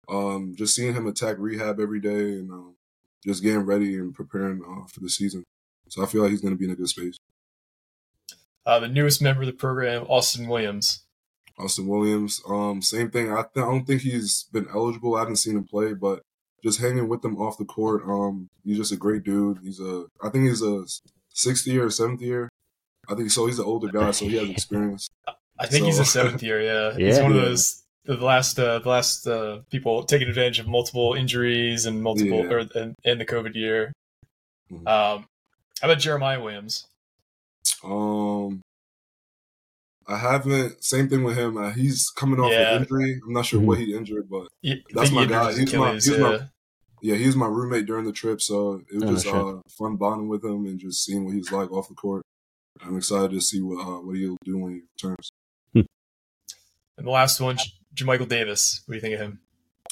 um, 0.09 0.55
just 0.57 0.75
seeing 0.75 0.95
him 0.95 1.07
attack 1.07 1.37
rehab 1.39 1.79
every 1.79 2.01
day 2.01 2.33
and 2.33 2.51
um, 2.51 2.75
just 3.25 3.43
getting 3.43 3.61
ready 3.61 3.95
and 3.95 4.15
preparing 4.15 4.63
uh, 4.65 4.87
for 4.93 5.01
the 5.01 5.09
season. 5.09 5.45
So 5.89 6.03
I 6.03 6.07
feel 6.07 6.23
like 6.23 6.31
he's 6.31 6.41
going 6.41 6.55
to 6.55 6.59
be 6.59 6.65
in 6.65 6.73
a 6.73 6.77
good 6.77 6.89
space. 6.89 7.17
Uh, 8.67 8.81
the 8.81 8.89
newest 8.89 9.23
member 9.23 9.43
of 9.43 9.47
the 9.47 9.53
program, 9.53 10.05
Austin 10.09 10.49
Williams. 10.49 11.05
Austin 11.59 11.87
Williams, 11.87 12.43
um, 12.49 12.83
same 12.83 13.11
thing. 13.11 13.33
I, 13.33 13.43
th- 13.43 13.65
I 13.65 13.71
don't 13.71 13.85
think 13.85 14.03
he's 14.03 14.45
been 14.53 14.67
eligible. 14.73 15.17
I 15.17 15.21
haven't 15.21 15.37
seen 15.37 15.57
him 15.57 15.65
play, 15.65 15.95
but 15.95 16.23
just 16.63 16.81
hanging 16.81 17.09
with 17.09 17.25
him 17.25 17.37
off 17.37 17.59
the 17.59 17.65
court. 17.65 18.03
Um, 18.07 18.49
he's 18.65 18.77
just 18.77 18.93
a 18.93 18.97
great 18.97 19.25
dude. 19.25 19.59
He's 19.63 19.81
a, 19.81 20.07
I 20.23 20.29
think 20.29 20.49
he's 20.49 20.63
a 20.63 20.85
sixth 21.33 21.67
year 21.67 21.87
or 21.87 21.91
seventh 21.91 22.21
year 22.21 22.49
I 23.09 23.15
think 23.15 23.31
so. 23.31 23.47
He's 23.47 23.59
an 23.59 23.65
older 23.65 23.89
guy, 23.89 24.11
so 24.11 24.27
he 24.27 24.37
has 24.37 24.49
experience. 24.59 25.09
I 25.59 25.67
think 25.67 25.83
so. 25.83 25.87
he's 25.87 25.99
a 25.99 26.05
seventh 26.05 26.43
year. 26.43 26.61
Yeah, 26.61 26.97
yeah. 26.97 27.07
he's 27.09 27.19
one 27.21 27.33
of 27.33 27.41
those 27.41 27.83
the 28.05 28.17
last 28.17 28.59
uh, 28.59 28.79
the 28.79 28.89
last 28.89 29.27
uh, 29.27 29.61
people 29.71 30.05
taking 30.05 30.29
advantage 30.29 30.59
of 30.59 30.67
multiple 30.69 31.15
injuries 31.15 31.87
and 31.87 32.03
multiple 32.03 32.39
yeah. 32.45 32.51
or 32.53 32.59
and, 32.75 32.95
and, 33.05 33.21
the 33.21 33.27
COVID 33.27 33.55
year. 33.55 33.93
Mhm. 34.73 34.87
Um, 34.87 35.27
how 35.81 35.89
about 35.89 35.99
Jeremiah 35.99 36.41
Williams? 36.43 36.87
Um, 37.85 38.63
I 40.07 40.17
haven't. 40.17 40.83
Same 40.83 41.09
thing 41.09 41.23
with 41.23 41.37
him. 41.37 41.57
Uh, 41.57 41.71
he's 41.71 42.09
coming 42.17 42.41
off 42.41 42.51
Yeah. 42.51 42.75
an 42.77 42.83
injury. 42.83 43.21
I'm 43.27 43.33
not 43.33 43.45
sure 43.47 43.61
what 43.61 43.79
he 43.79 43.95
injured, 43.95 44.29
but 44.31 44.49
Yeah, 44.63 44.77
That's 44.95 45.11
my 45.11 45.23
he 45.23 45.27
guy. 45.29 45.51
injured 45.51 45.61
his 45.61 45.71
He's 45.71 45.79
my- 45.79 45.87
Achilles, 45.89 46.05
he's 46.07 46.19
my- 46.19 46.31
yeah. 46.33 46.39
yeah, 47.03 47.15
he 47.17 47.27
was 47.27 47.37
my 47.37 47.47
roommate 47.47 47.87
during 47.87 48.07
the 48.07 48.13
trip, 48.13 48.41
so 48.41 48.81
it 48.91 48.95
was 48.95 49.05
Oh, 49.05 49.13
just 49.13 49.25
shit. 49.27 49.35
uh, 49.35 49.61
fun 49.79 49.97
bonding 49.97 50.29
with 50.29 50.43
him 50.45 50.65
and 50.67 50.79
just 50.81 51.05
seeing 51.05 51.25
what 51.27 51.35
he's 51.35 51.53
like 51.53 51.71
off 51.71 51.89
the 51.89 51.95
court. 51.95 52.23
I'm 52.83 52.97
excited 52.97 53.31
to 53.33 53.41
see 53.41 53.61
what 53.61 53.87
uh, 53.87 54.01
what 54.01 54.17
he'll 54.17 54.37
do 54.45 54.59
when 54.59 54.73
he 54.73 54.81
returns. 54.95 55.31
And 55.75 57.07
the 57.07 57.11
last 57.11 57.41
one, 57.41 57.57
J- 57.57 57.71
Jamichael 57.95 58.29
Davis. 58.29 58.83
What 58.87 58.93
do 58.93 58.97
you 58.97 59.01
think 59.01 59.15
of 59.15 59.21
him? 59.21 59.41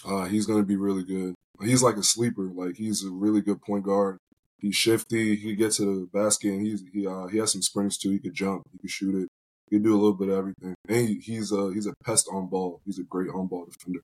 Uh, 0.04 0.24
he's 0.24 0.44
going 0.44 0.58
to 0.58 0.66
be 0.66 0.76
really 0.76 1.04
good. 1.04 1.34
He's 1.62 1.82
like 1.82 1.96
a 1.96 2.02
sleeper. 2.02 2.50
Like 2.52 2.76
he's 2.76 3.04
a 3.04 3.10
really 3.10 3.40
good 3.40 3.62
point 3.62 3.84
guard. 3.84 4.18
He's 4.58 4.74
shifty. 4.74 5.36
He 5.36 5.54
gets 5.54 5.76
to 5.76 5.84
the 5.84 6.06
basket. 6.06 6.52
And 6.52 6.66
he's 6.66 6.82
he 6.92 7.06
uh, 7.06 7.26
he 7.28 7.38
has 7.38 7.52
some 7.52 7.62
springs 7.62 7.96
too. 7.96 8.10
He 8.10 8.18
could 8.18 8.34
jump. 8.34 8.62
He 8.72 8.78
could 8.78 8.90
shoot 8.90 9.14
it. 9.14 9.28
He 9.70 9.76
could 9.76 9.84
do 9.84 9.94
a 9.94 10.00
little 10.00 10.14
bit 10.14 10.28
of 10.28 10.38
everything. 10.38 10.74
And 10.88 11.08
he, 11.08 11.14
he's 11.20 11.52
a 11.52 11.72
he's 11.72 11.86
a 11.86 11.94
pest 12.04 12.28
on 12.32 12.48
ball. 12.48 12.80
He's 12.84 12.98
a 12.98 13.04
great 13.04 13.30
on 13.30 13.46
ball 13.46 13.66
defender. 13.66 14.00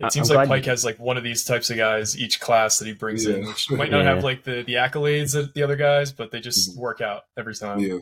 It 0.00 0.12
seems 0.12 0.30
I'm 0.30 0.36
like 0.36 0.46
glad 0.46 0.56
Pike 0.58 0.66
you- 0.66 0.70
has 0.70 0.84
like 0.84 0.98
one 0.98 1.16
of 1.16 1.24
these 1.24 1.42
types 1.44 1.70
of 1.70 1.76
guys 1.76 2.16
each 2.18 2.38
class 2.40 2.78
that 2.78 2.86
he 2.86 2.92
brings 2.94 3.26
in, 3.26 3.44
which 3.46 3.70
might 3.70 3.90
not 3.90 4.04
Yeah. 4.04 4.14
have 4.14 4.22
like 4.24 4.44
the, 4.44 4.62
the 4.62 4.74
accolades 4.74 5.32
that 5.32 5.54
the 5.54 5.62
other 5.64 5.74
guys, 5.76 6.12
but 6.12 6.30
they 6.30 6.38
just 6.40 6.76
Mhm. 6.76 6.80
work 6.80 7.00
out 7.00 7.22
every 7.36 7.54
time. 7.54 7.80
Yeah. 7.80 7.98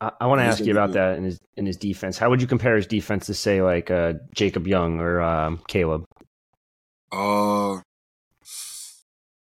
I, 0.00 0.12
I 0.20 0.26
want 0.26 0.40
to 0.40 0.44
ask 0.44 0.60
you 0.64 0.72
about 0.72 0.92
that 0.92 1.16
in 1.16 1.24
his 1.24 1.40
in 1.56 1.64
his 1.66 1.76
defense. 1.76 2.18
How 2.18 2.28
would 2.30 2.40
you 2.42 2.46
compare 2.46 2.76
his 2.76 2.86
defense 2.86 3.26
to 3.26 3.34
say 3.34 3.62
like 3.62 3.90
uh, 3.90 4.14
Jacob 4.34 4.66
Young 4.66 5.00
or 5.00 5.20
um, 5.22 5.60
Caleb? 5.68 6.04
Uh, 7.10 7.76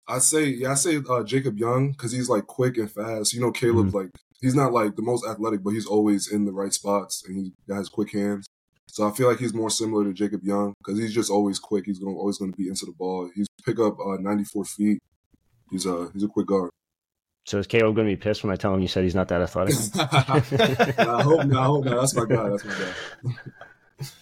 I 0.06 0.18
say 0.18 0.44
yeah, 0.44 0.72
I 0.72 0.74
say 0.74 1.00
uh, 1.08 1.22
Jacob 1.24 1.58
Young 1.58 1.92
because 1.92 2.12
he's 2.12 2.28
like 2.28 2.46
quick 2.46 2.76
and 2.76 2.90
fast. 2.90 3.32
You 3.32 3.40
know, 3.40 3.50
Caleb's 3.50 3.94
like 3.94 4.10
he's 4.42 4.54
not 4.54 4.72
like 4.72 4.96
the 4.96 5.02
most 5.02 5.26
athletic, 5.26 5.62
but 5.64 5.70
he's 5.70 5.86
always 5.86 6.30
in 6.30 6.44
the 6.44 6.52
right 6.52 6.72
spots 6.72 7.24
and 7.26 7.36
he 7.38 7.52
has 7.72 7.88
quick 7.88 8.12
hands. 8.12 8.46
So 8.88 9.08
I 9.08 9.12
feel 9.12 9.28
like 9.28 9.38
he's 9.38 9.54
more 9.54 9.70
similar 9.70 10.04
to 10.04 10.12
Jacob 10.12 10.44
Young 10.44 10.74
because 10.78 10.98
he's 10.98 11.12
just 11.12 11.30
always 11.30 11.58
quick. 11.58 11.86
He's 11.86 11.98
going 11.98 12.16
always 12.16 12.38
going 12.38 12.52
to 12.52 12.56
be 12.56 12.68
into 12.68 12.86
the 12.86 12.92
ball. 12.92 13.30
He's 13.34 13.48
pick 13.64 13.78
up 13.80 13.98
uh, 13.98 14.16
94 14.20 14.64
feet. 14.64 15.02
He's 15.70 15.86
a 15.86 16.10
he's 16.12 16.22
a 16.22 16.28
quick 16.28 16.46
guard. 16.46 16.70
So 17.46 17.58
is 17.58 17.66
Caleb 17.66 17.94
going 17.96 18.08
to 18.08 18.12
be 18.12 18.16
pissed 18.16 18.42
when 18.42 18.52
I 18.52 18.56
tell 18.56 18.72
him 18.72 18.80
you 18.80 18.88
said 18.88 19.04
he's 19.04 19.14
not 19.14 19.28
that 19.28 19.42
athletic? 19.42 19.74
I 19.96 21.22
hope 21.22 21.46
not. 21.46 21.56
I 21.56 21.64
hope 21.64 21.84
not. 21.84 22.00
That's 22.00 22.14
my 22.14 22.24
guy. 22.24 22.48
That's 22.48 22.64
my 22.64 22.74
guy. 22.74 23.34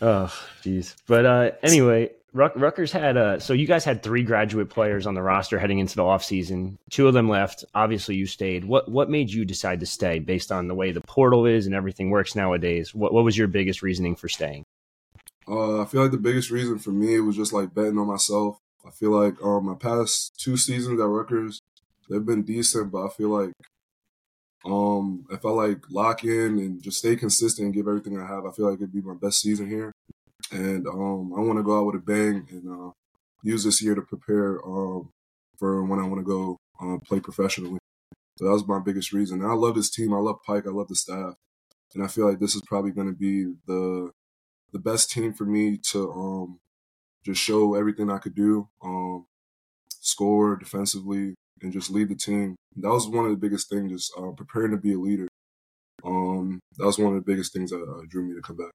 Oh, 0.03 0.33
jeez. 0.63 0.95
But 1.07 1.25
uh, 1.25 1.51
anyway, 1.63 2.11
Ruck- 2.35 2.57
Rutgers 2.57 2.93
had 2.93 3.17
uh, 3.17 3.39
so 3.39 3.53
you 3.53 3.67
guys 3.67 3.85
had 3.85 4.03
three 4.03 4.23
graduate 4.23 4.71
players 4.71 5.07
on 5.07 5.15
the 5.15 5.23
roster 5.23 5.59
heading 5.59 5.79
into 5.79 5.97
the 5.97 6.03
offseason. 6.03 6.79
Two 6.91 7.07
of 7.07 7.15
them 7.15 7.29
left. 7.29 7.65
Obviously, 7.75 8.17
you 8.17 8.27
stayed. 8.27 8.65
What 8.65 8.91
what 8.91 9.11
made 9.11 9.31
you 9.31 9.45
decide 9.45 9.81
to 9.81 9.87
stay 9.87 10.19
based 10.19 10.51
on 10.51 10.67
the 10.67 10.75
way 10.75 10.93
the 10.93 11.03
portal 11.03 11.45
is 11.45 11.67
and 11.67 11.75
everything 11.75 12.11
works 12.11 12.35
nowadays? 12.35 12.95
What 12.95 13.13
what 13.13 13.25
was 13.25 13.37
your 13.37 13.49
biggest 13.49 13.83
reasoning 13.83 14.17
for 14.17 14.29
staying? 14.29 14.65
Uh, 15.47 15.83
I 15.83 15.85
feel 15.85 16.03
like 16.03 16.13
the 16.13 16.19
biggest 16.19 16.51
reason 16.51 16.79
for 16.79 16.91
me 16.91 17.21
was 17.21 17.37
just 17.37 17.53
like 17.53 17.75
betting 17.75 17.99
on 17.99 18.07
myself. 18.07 18.59
I 18.87 18.91
feel 18.91 19.11
like 19.11 19.35
um, 19.43 19.67
my 19.67 19.75
past 19.75 20.39
two 20.39 20.57
seasons 20.57 21.01
at 21.01 21.07
Rutgers, 21.07 21.61
they've 22.09 22.25
been 22.25 22.43
decent, 22.43 22.91
but 22.91 23.07
I 23.07 23.09
feel 23.11 23.29
like 23.29 23.53
um, 24.65 25.27
if 25.31 25.45
I 25.45 25.51
like 25.51 25.91
lock 25.91 26.25
in 26.25 26.59
and 26.59 26.83
just 26.83 26.99
stay 26.99 27.17
consistent 27.17 27.67
and 27.67 27.75
give 27.75 27.89
everything 27.89 28.19
I 28.19 28.27
have, 28.27 28.47
I 28.47 28.53
feel 28.53 28.71
like 28.71 28.79
it'd 28.79 28.93
be 28.93 29.01
my 29.01 29.15
best 29.15 29.41
season 29.41 29.69
here. 29.69 29.93
And 30.51 30.87
um, 30.87 31.33
I 31.37 31.41
want 31.41 31.59
to 31.59 31.63
go 31.63 31.79
out 31.79 31.87
with 31.87 31.97
a 31.97 32.05
bang 32.05 32.47
and 32.51 32.69
uh, 32.69 32.91
use 33.43 33.65
this 33.65 33.83
year 33.83 33.95
to 33.95 34.03
prepare 34.03 34.65
um, 34.65 35.11
for 35.59 35.85
when 35.85 35.99
I 35.99 36.07
want 36.07 36.19
to 36.19 36.25
go 36.25 36.57
uh, 36.81 36.99
play 37.07 37.21
professionally. 37.21 37.79
So 38.39 38.47
that 38.47 38.53
was 38.53 38.67
my 38.67 38.81
biggest 38.81 39.13
reason. 39.13 39.41
And 39.43 39.51
I 39.51 39.55
love 39.55 39.75
this 39.75 39.91
team. 39.91 40.13
I 40.13 40.19
love 40.19 40.43
Pike. 40.47 40.67
I 40.67 40.71
love 40.71 40.89
the 40.89 40.97
staff, 40.97 41.35
and 41.95 42.03
I 42.03 42.09
feel 42.09 42.29
like 42.29 42.41
this 42.41 42.55
is 42.55 42.63
probably 42.67 42.91
going 42.91 43.09
to 43.09 43.15
be 43.15 43.55
the 43.67 44.11
the 44.73 44.79
best 44.79 45.11
team 45.11 45.35
for 45.35 45.45
me 45.45 45.77
to 45.91 46.11
um, 46.11 46.59
just 47.25 47.41
show 47.41 47.75
everything 47.75 48.11
I 48.11 48.19
could 48.19 48.35
do, 48.35 48.69
um, 48.83 49.27
score 50.01 50.57
defensively, 50.57 51.35
and 51.61 51.73
just 51.73 51.91
lead 51.91 52.09
the 52.09 52.15
team. 52.15 52.57
That 52.77 52.89
was 52.89 53.07
one 53.07 53.27
of 53.27 53.31
the 53.31 53.37
biggest 53.37 53.69
things, 53.69 53.93
just 53.93 54.13
uh, 54.19 54.31
preparing 54.31 54.71
to 54.73 54.79
be 54.79 54.95
a 54.95 54.99
leader. 54.99 55.29
Um, 56.05 56.59
that 56.79 56.87
was 56.87 56.99
one 56.99 57.15
of 57.15 57.25
the 57.25 57.31
biggest 57.31 57.53
things 57.53 57.71
that 57.71 57.83
uh, 57.83 58.03
drew 58.09 58.25
me 58.25 58.35
to 58.35 58.41
come 58.43 58.57
back. 58.57 58.73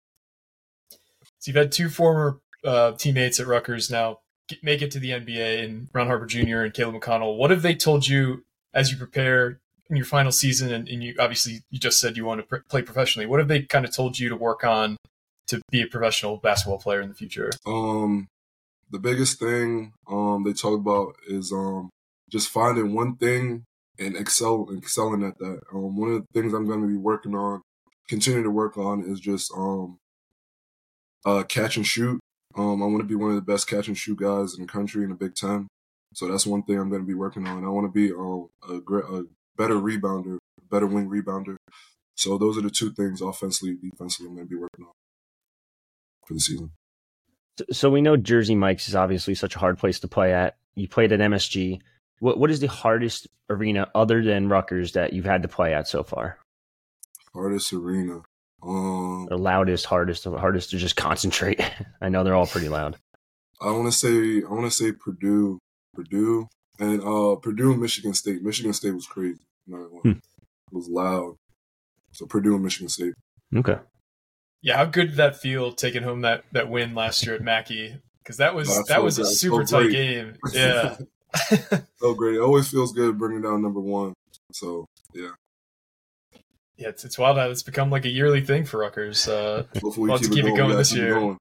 So 1.45 1.51
you've 1.51 1.57
had 1.57 1.73
two 1.73 1.91
former 1.91 2.41
uh, 2.65 2.93
teammates 2.93 3.39
at 3.39 3.47
Rutgers 3.47 3.91
now 3.91 4.21
get, 4.49 4.65
make 4.65 4.81
it 4.81 4.91
to 4.93 4.99
the 4.99 5.11
NBA, 5.11 5.63
and 5.63 5.89
Ron 5.93 6.07
Harper 6.07 6.25
Jr. 6.25 6.61
and 6.61 6.73
Caleb 6.73 7.03
McConnell. 7.03 7.37
What 7.37 7.51
have 7.51 7.61
they 7.61 7.75
told 7.75 8.09
you 8.09 8.47
as 8.73 8.91
you 8.91 8.97
prepare 8.97 9.61
in 9.91 9.97
your 9.97 10.07
final 10.07 10.33
season? 10.33 10.73
And, 10.73 10.89
and 10.89 11.05
you 11.05 11.15
obviously 11.19 11.61
you 11.69 11.79
just 11.79 12.01
said 12.01 12.17
you 12.17 12.25
want 12.25 12.41
to 12.41 12.47
pr- 12.47 12.65
play 12.71 12.81
professionally. 12.81 13.27
What 13.27 13.41
have 13.41 13.49
they 13.49 13.61
kind 13.61 13.85
of 13.85 13.95
told 13.95 14.19
you 14.19 14.31
to 14.31 14.37
work 14.37 14.65
on 14.65 14.97
to 15.49 15.61
be 15.71 15.83
a 15.83 15.87
professional 15.87 16.39
basketball 16.39 16.79
player 16.79 17.03
in 17.03 17.11
the 17.11 17.15
future? 17.15 17.51
Um, 17.67 18.29
the 18.91 18.99
biggest 18.99 19.39
thing 19.39 19.93
um, 20.09 20.45
they 20.45 20.55
talk 20.55 20.81
about 20.81 21.15
is 21.29 21.53
um, 21.53 21.91
just 22.31 22.49
finding 22.49 22.95
one 22.95 23.17
thing 23.17 23.65
and 23.99 24.17
excel 24.17 24.67
excelling 24.75 25.23
at 25.23 25.37
that. 25.41 25.61
Um, 25.75 25.95
one 25.99 26.11
of 26.11 26.23
the 26.23 26.41
things 26.41 26.55
I'm 26.55 26.65
going 26.65 26.81
to 26.81 26.89
be 26.89 26.97
working 26.97 27.35
on, 27.35 27.61
continuing 28.09 28.45
to 28.45 28.51
work 28.51 28.79
on, 28.79 29.05
is 29.05 29.21
just 29.21 29.53
um, 29.55 29.99
uh, 31.25 31.43
catch 31.45 31.77
and 31.77 31.87
shoot. 31.87 32.21
Um, 32.57 32.83
I 32.83 32.87
want 32.87 32.99
to 32.99 33.05
be 33.05 33.15
one 33.15 33.31
of 33.31 33.37
the 33.37 33.43
best 33.43 33.69
catch 33.69 33.89
and 33.89 33.99
shoot 33.99 34.19
guys 34.19 34.55
in 34.55 34.63
the 34.63 34.73
country 34.73 35.03
in 35.03 35.11
the 35.11 35.17
Big 35.17 35.35
Ten. 35.35 35.67
So 36.15 36.29
that's 36.29 36.47
one 36.47 36.63
thing 36.63 36.79
I'm 36.79 36.91
going 36.91 37.03
to 37.03 37.07
be 37.07 37.15
working 37.15 37.47
on. 37.47 37.65
I 37.65 37.69
want 37.69 37.87
to 37.87 37.93
be 37.93 38.13
um, 38.13 38.49
a, 38.69 39.19
a 39.19 39.25
better 39.57 39.75
rebounder, 39.75 40.39
better 40.71 40.87
wing 40.87 41.11
rebounder. 41.11 41.57
So 42.17 42.39
those 42.39 42.57
are 42.57 42.63
the 42.63 42.71
two 42.71 42.93
things, 42.93 43.21
offensively, 43.21 43.77
defensively, 43.91 44.29
I'm 44.29 44.37
going 44.37 44.47
to 44.47 44.51
be 44.51 44.61
working 44.61 44.85
on 44.85 44.93
for 46.27 46.35
the 46.35 46.41
season. 46.41 46.71
So, 47.59 47.65
so 47.73 47.91
we 47.91 48.03
know 48.03 48.17
Jersey 48.17 48.55
Mike's 48.55 48.89
is 48.89 48.95
obviously 48.95 49.35
such 49.35 49.57
a 49.57 49.59
hard 49.59 49.79
place 49.79 50.01
to 50.01 50.09
play 50.09 50.33
at. 50.33 50.57
You 50.77 50.89
played 50.89 51.13
at 51.13 51.21
MSG. 51.21 51.81
What 52.21 52.39
what 52.39 52.51
is 52.51 52.61
the 52.61 52.69
hardest 52.69 53.27
arena 53.51 53.89
other 53.95 54.23
than 54.23 54.49
Rutgers 54.49 54.93
that 54.93 55.13
you've 55.13 55.25
had 55.25 55.43
to 55.43 55.49
play 55.49 55.75
at 55.75 55.89
so 55.89 56.03
far? 56.03 56.39
Hardest 57.33 57.73
arena. 57.73 58.23
Um, 58.63 59.27
The 59.29 59.37
loudest, 59.37 59.87
hardest, 59.87 60.25
hardest 60.25 60.71
to 60.71 60.79
just 60.79 60.97
concentrate. 60.97 61.61
I 62.01 62.09
know 62.09 62.25
they're 62.25 62.35
all 62.35 62.47
pretty 62.47 62.69
loud. 62.69 62.97
I 63.61 63.71
want 63.71 63.87
to 63.87 63.93
say 63.93 64.43
I 64.47 64.51
want 64.53 64.65
to 64.65 64.71
say 64.71 64.93
Purdue, 64.93 65.59
Purdue, 65.95 66.49
and 66.79 67.01
uh 67.03 67.37
Purdue 67.37 67.73
and 67.73 67.81
Michigan 67.81 68.15
State. 68.15 68.43
Michigan 68.43 68.73
State 68.73 68.95
was 68.95 69.07
crazy. 69.07 69.41
I'm 69.67 69.73
not 69.73 69.79
gonna 69.79 69.95
lie. 69.95 70.01
Hmm. 70.03 70.11
It 70.11 70.73
was 70.73 70.89
loud. 70.89 71.37
So 72.13 72.27
Purdue 72.27 72.55
and 72.55 72.65
Michigan 72.65 72.89
State. 72.89 73.15
Okay. 73.55 73.77
Yeah, 74.63 74.79
how 74.79 74.87
good 74.87 75.09
did 75.09 75.17
that 75.17 75.37
feel 75.37 75.73
taking 75.73 76.03
home 76.03 76.23
that, 76.23 76.45
that 76.53 76.71
win 76.71 76.95
last 76.95 77.25
year 77.27 77.35
at 77.35 77.43
Mackey? 77.43 77.97
Because 78.23 78.39
that 78.39 78.55
was 78.55 78.69
Oh, 78.71 78.73
I 78.73 78.77
that 78.79 78.87
felt 78.89 79.05
was 79.05 79.19
a 79.19 79.27
super 79.27 79.59
felt 79.67 79.69
tight 79.69 79.91
great. 79.91 79.93
game. 79.93 80.35
Yeah. 80.53 80.97
so 81.99 82.15
great. 82.15 82.37
It 82.37 82.41
always 82.41 82.69
feels 82.71 82.93
good 82.93 83.19
bringing 83.19 83.43
down 83.43 83.61
number 83.63 83.81
one. 83.81 84.15
So 84.53 84.87
yeah, 85.15 85.31
Yeah, 86.77 86.89
it's, 86.89 87.05
it's 87.05 87.19
wild 87.19 87.37
how 87.39 87.49
it's 87.51 87.63
become 87.63 87.91
like 87.91 88.05
a 88.05 88.11
yearly 88.11 88.41
thing 88.41 88.65
for 88.65 88.79
Rutgers. 88.79 89.29
Uh, 89.29 89.65
hopefully 89.83 90.11
we 90.11 90.19
to 90.19 90.25
keep, 90.25 90.33
keep 90.33 90.45
it 90.45 90.49
going. 90.49 90.57
going 90.57 90.77
this 90.77 90.95
year. 90.95 91.15
going. 91.15 91.39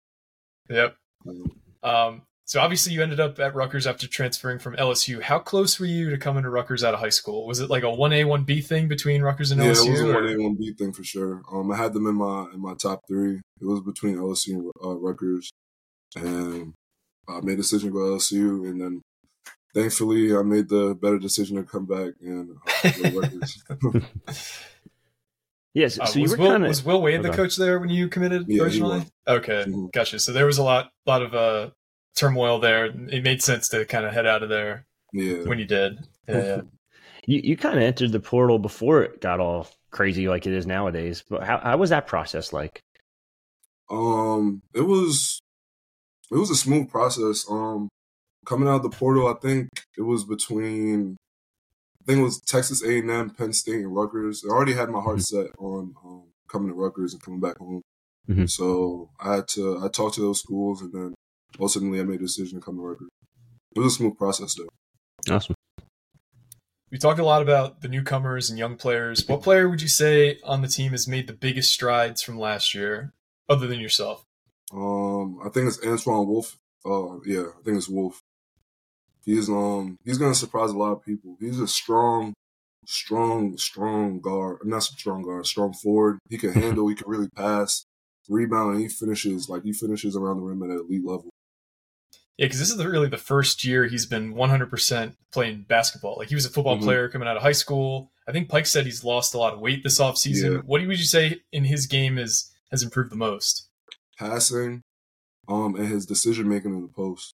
yep. 0.70 0.96
Um, 1.28 1.52
Um, 1.84 2.22
so 2.46 2.60
obviously 2.60 2.94
you 2.94 3.02
ended 3.02 3.20
up 3.20 3.40
at 3.40 3.56
Rutgers 3.56 3.88
after 3.88 4.08
transferring 4.08 4.60
from 4.60 4.76
LSU. 4.76 5.22
How 5.22 5.40
close 5.40 5.80
were 5.80 5.86
you 5.86 6.10
to 6.10 6.18
coming 6.18 6.44
to 6.44 6.50
Rutgers 6.50 6.84
out 6.84 6.94
of 6.94 7.00
high 7.00 7.10
school? 7.10 7.48
Was 7.48 7.60
it 7.62 7.70
like 7.70 7.84
a 7.84 7.90
one 7.90 8.12
A 8.14 8.26
one 8.26 8.44
B 8.44 8.62
thing 8.62 8.88
between 8.88 9.22
Rutgers 9.22 9.52
and 9.52 9.62
Yeah, 9.62 9.72
LSU? 9.72 9.88
it 9.88 9.92
was 9.92 10.02
a 10.02 10.14
one 10.14 10.28
A 10.28 10.36
one 10.38 10.56
B 10.56 10.74
thing 10.74 10.92
for 10.92 11.04
sure. 11.04 11.42
Um, 11.52 11.72
I 11.72 11.78
had 11.78 11.94
them 11.94 12.06
in 12.06 12.16
my 12.16 12.48
in 12.54 12.62
my 12.62 12.74
top 12.76 13.00
three. 13.08 13.38
It 13.62 13.66
was 13.66 13.82
between 13.82 14.18
LSU 14.18 14.56
and 14.56 14.72
uh, 14.84 14.96
Rutgers, 14.98 15.52
and 16.16 16.74
I 17.28 17.40
made 17.42 17.54
a 17.54 17.58
decision 17.58 17.90
to 17.90 17.94
go 17.94 18.10
to 18.10 18.18
LSU, 18.18 18.70
and 18.70 18.82
then 18.82 19.02
thankfully 19.74 20.36
I 20.36 20.42
made 20.42 20.68
the 20.70 20.94
better 20.96 21.20
decision 21.20 21.56
to 21.58 21.64
come 21.64 21.86
back 21.86 22.14
and 22.22 22.58
uh, 22.68 22.92
go 22.92 23.10
to 23.10 23.20
Rutgers. 23.22 23.64
Yes. 25.74 26.00
Uh, 26.00 26.06
so 26.06 26.20
you 26.20 26.24
was, 26.24 26.32
were 26.32 26.38
Will, 26.38 26.52
kind 26.52 26.64
of 26.64 26.68
was 26.70 26.84
Will 26.84 27.02
Wade 27.02 27.24
the 27.24 27.32
coach 27.32 27.56
there 27.56 27.80
when 27.80 27.90
you 27.90 28.08
committed 28.08 28.46
Yeah, 28.48 28.64
originally? 28.64 29.00
was. 29.00 29.12
Okay, 29.28 29.66
gotcha. 29.94 30.20
So 30.20 30.32
there 30.32 30.46
was 30.46 30.58
a 30.58 30.64
lot, 30.64 30.92
lot 31.06 31.22
of 31.22 31.34
uh, 31.34 31.72
turmoil 32.16 32.60
there. 32.60 32.86
It 32.86 33.24
made 33.24 33.42
sense 33.42 33.70
to 33.70 33.86
kind 33.86 34.06
of 34.06 34.14
head 34.14 34.28
out 34.28 34.44
of 34.44 34.50
there 34.50 34.86
yeah, 35.14 35.44
when 35.44 35.60
you 35.60 35.66
did. 35.66 36.00
Yeah, 36.28 36.38
yeah. 36.38 36.62
you, 37.26 37.42
you 37.44 37.58
kind 37.58 37.78
of 37.78 37.84
entered 37.84 38.12
the 38.12 38.20
portal 38.20 38.60
before 38.60 39.04
it 39.04 39.22
got 39.22 39.40
all 39.40 39.68
crazy 39.92 40.28
like 40.28 40.46
it 40.46 40.54
is 40.54 40.68
nowadays. 40.68 41.24
But 41.28 41.44
how 41.44 41.60
how 41.60 41.78
was 41.78 41.90
that 41.90 42.08
process 42.08 42.54
like? 42.54 42.82
Um, 43.90 44.62
it 44.74 44.82
was 44.82 45.40
it 46.32 46.38
was 46.38 46.50
a 46.50 46.56
smooth 46.56 46.90
process. 46.90 47.46
Um, 47.50 47.90
coming 48.46 48.68
out 48.68 48.78
of 48.78 48.84
the 48.84 48.90
portal, 48.90 49.28
I 49.28 49.34
think 49.40 49.70
it 49.98 50.02
was 50.02 50.24
between 50.26 51.18
I 52.04 52.06
think 52.06 52.20
it 52.20 52.24
was 52.24 52.42
Texas 52.42 52.84
A 52.84 53.00
and 53.00 53.10
M, 53.10 53.30
Penn 53.30 53.54
State, 53.54 53.76
and 53.76 53.96
Rutgers. 53.96 54.44
I 54.46 54.52
already 54.52 54.74
had 54.74 54.90
my 54.90 55.00
heart 55.00 55.22
set 55.22 55.48
on 55.58 55.96
um, 56.04 56.24
coming 56.50 56.68
to 56.68 56.74
Rutgers 56.76 57.14
and 57.14 57.22
coming 57.24 57.40
back 57.40 57.58
home. 57.58 57.82
Mhm. 58.30 58.50
So 58.50 59.10
I 59.20 59.36
had 59.36 59.48
to 59.50 59.80
I 59.84 59.88
talked 59.88 60.16
to 60.16 60.22
those 60.22 60.40
schools, 60.40 60.82
and 60.82 60.92
then 60.94 61.14
ultimately 61.60 62.00
I 62.00 62.04
made 62.04 62.20
a 62.20 62.24
decision 62.24 62.60
to 62.60 62.66
come 62.66 62.76
to 62.76 62.82
Rutgers. 62.82 63.10
It 63.76 63.80
was 63.80 63.94
a 63.94 63.96
smooth 63.98 64.18
process 64.18 64.56
though. 64.56 65.34
Awesome. 65.34 65.56
we 66.92 67.00
talked 67.00 67.20
a 67.20 67.26
lot 67.26 67.42
about 67.42 67.82
the 67.82 67.88
newcomers 67.88 68.50
and 68.52 68.60
young 68.60 68.76
players. 68.76 69.28
What 69.28 69.42
player 69.42 69.68
would 69.68 69.82
you 69.82 69.88
say 69.88 70.38
on 70.44 70.62
the 70.62 70.68
team 70.68 70.92
has 70.92 71.08
made 71.08 71.26
the 71.28 71.34
biggest 71.34 71.72
strides 71.72 72.22
from 72.22 72.38
last 72.38 72.76
year, 72.76 73.14
other 73.50 73.66
than 73.66 73.80
yourself? 73.80 74.24
Um, 74.72 75.40
I 75.44 75.50
think 75.50 75.68
it's 75.70 75.80
Antwone 75.84 76.28
Wolf. 76.28 76.58
Uh, 76.86 77.20
yeah, 77.26 77.46
I 77.60 77.64
think 77.64 77.78
it's 77.78 77.90
Wolfe. 77.90 78.22
He's 79.26 79.50
um 79.50 79.98
he's 80.04 80.18
gonna 80.18 80.36
surprise 80.36 80.72
a 80.72 80.78
lot 80.78 80.92
of 80.94 81.04
people. 81.06 81.38
He's 81.40 81.60
a 81.60 81.68
strong, 81.68 82.34
strong, 82.86 83.58
strong 83.58 84.20
guard. 84.20 84.60
Not 84.66 84.84
strong 84.84 85.24
guard, 85.24 85.46
strong 85.48 85.74
forward. 85.74 86.20
He 86.30 86.38
can 86.38 86.54
handle. 86.54 86.88
he 86.90 86.96
can 86.96 87.10
really 87.10 87.30
pass, 87.36 87.86
rebound, 88.28 88.74
and 88.74 88.82
he 88.82 88.88
finishes 88.90 89.48
like 89.50 89.64
he 89.64 89.72
finishes 89.74 90.16
around 90.16 90.38
the 90.38 90.44
rim 90.44 90.62
at 90.64 90.70
an 90.70 90.86
elite 90.90 91.06
level. 91.06 91.30
Yeah, 92.38 92.48
because 92.48 92.60
this 92.60 92.72
is 92.72 92.84
really 92.84 93.10
the 93.10 93.18
first 93.18 93.64
year 93.64 93.86
he's 93.86 94.08
been 94.08 94.34
100% 94.34 95.16
playing 95.32 95.66
basketball. 95.70 96.16
Like 96.18 96.30
he 96.30 96.36
was 96.36 96.46
a 96.46 96.50
football 96.50 96.78
Mhm. 96.80 96.82
player 96.84 97.08
coming 97.08 97.28
out 97.28 97.38
of 97.38 97.44
high 97.44 97.52
school. 97.52 98.12
I 98.28 98.32
think 98.32 98.50
Pike 98.50 98.66
said 98.66 98.86
he's 98.86 99.04
lost 99.04 99.36
a 99.36 99.38
lot 99.38 99.54
of 99.54 99.60
weight 99.60 99.84
this 99.84 100.00
offseason. 100.00 100.54
Yeah. 100.56 100.62
What 100.66 100.82
would 100.86 100.98
you 101.00 101.06
say 101.06 101.42
in 101.52 101.66
his 101.66 101.86
game 101.86 102.18
is 102.18 102.50
has 102.72 102.82
improved 102.82 103.12
the 103.12 103.16
most? 103.18 103.68
Passing, 104.18 104.82
um, 105.48 105.76
and 105.76 105.88
his 105.88 106.06
decision 106.08 106.50
making 106.50 106.74
in 106.74 106.82
the 106.82 106.88
post. 106.88 107.36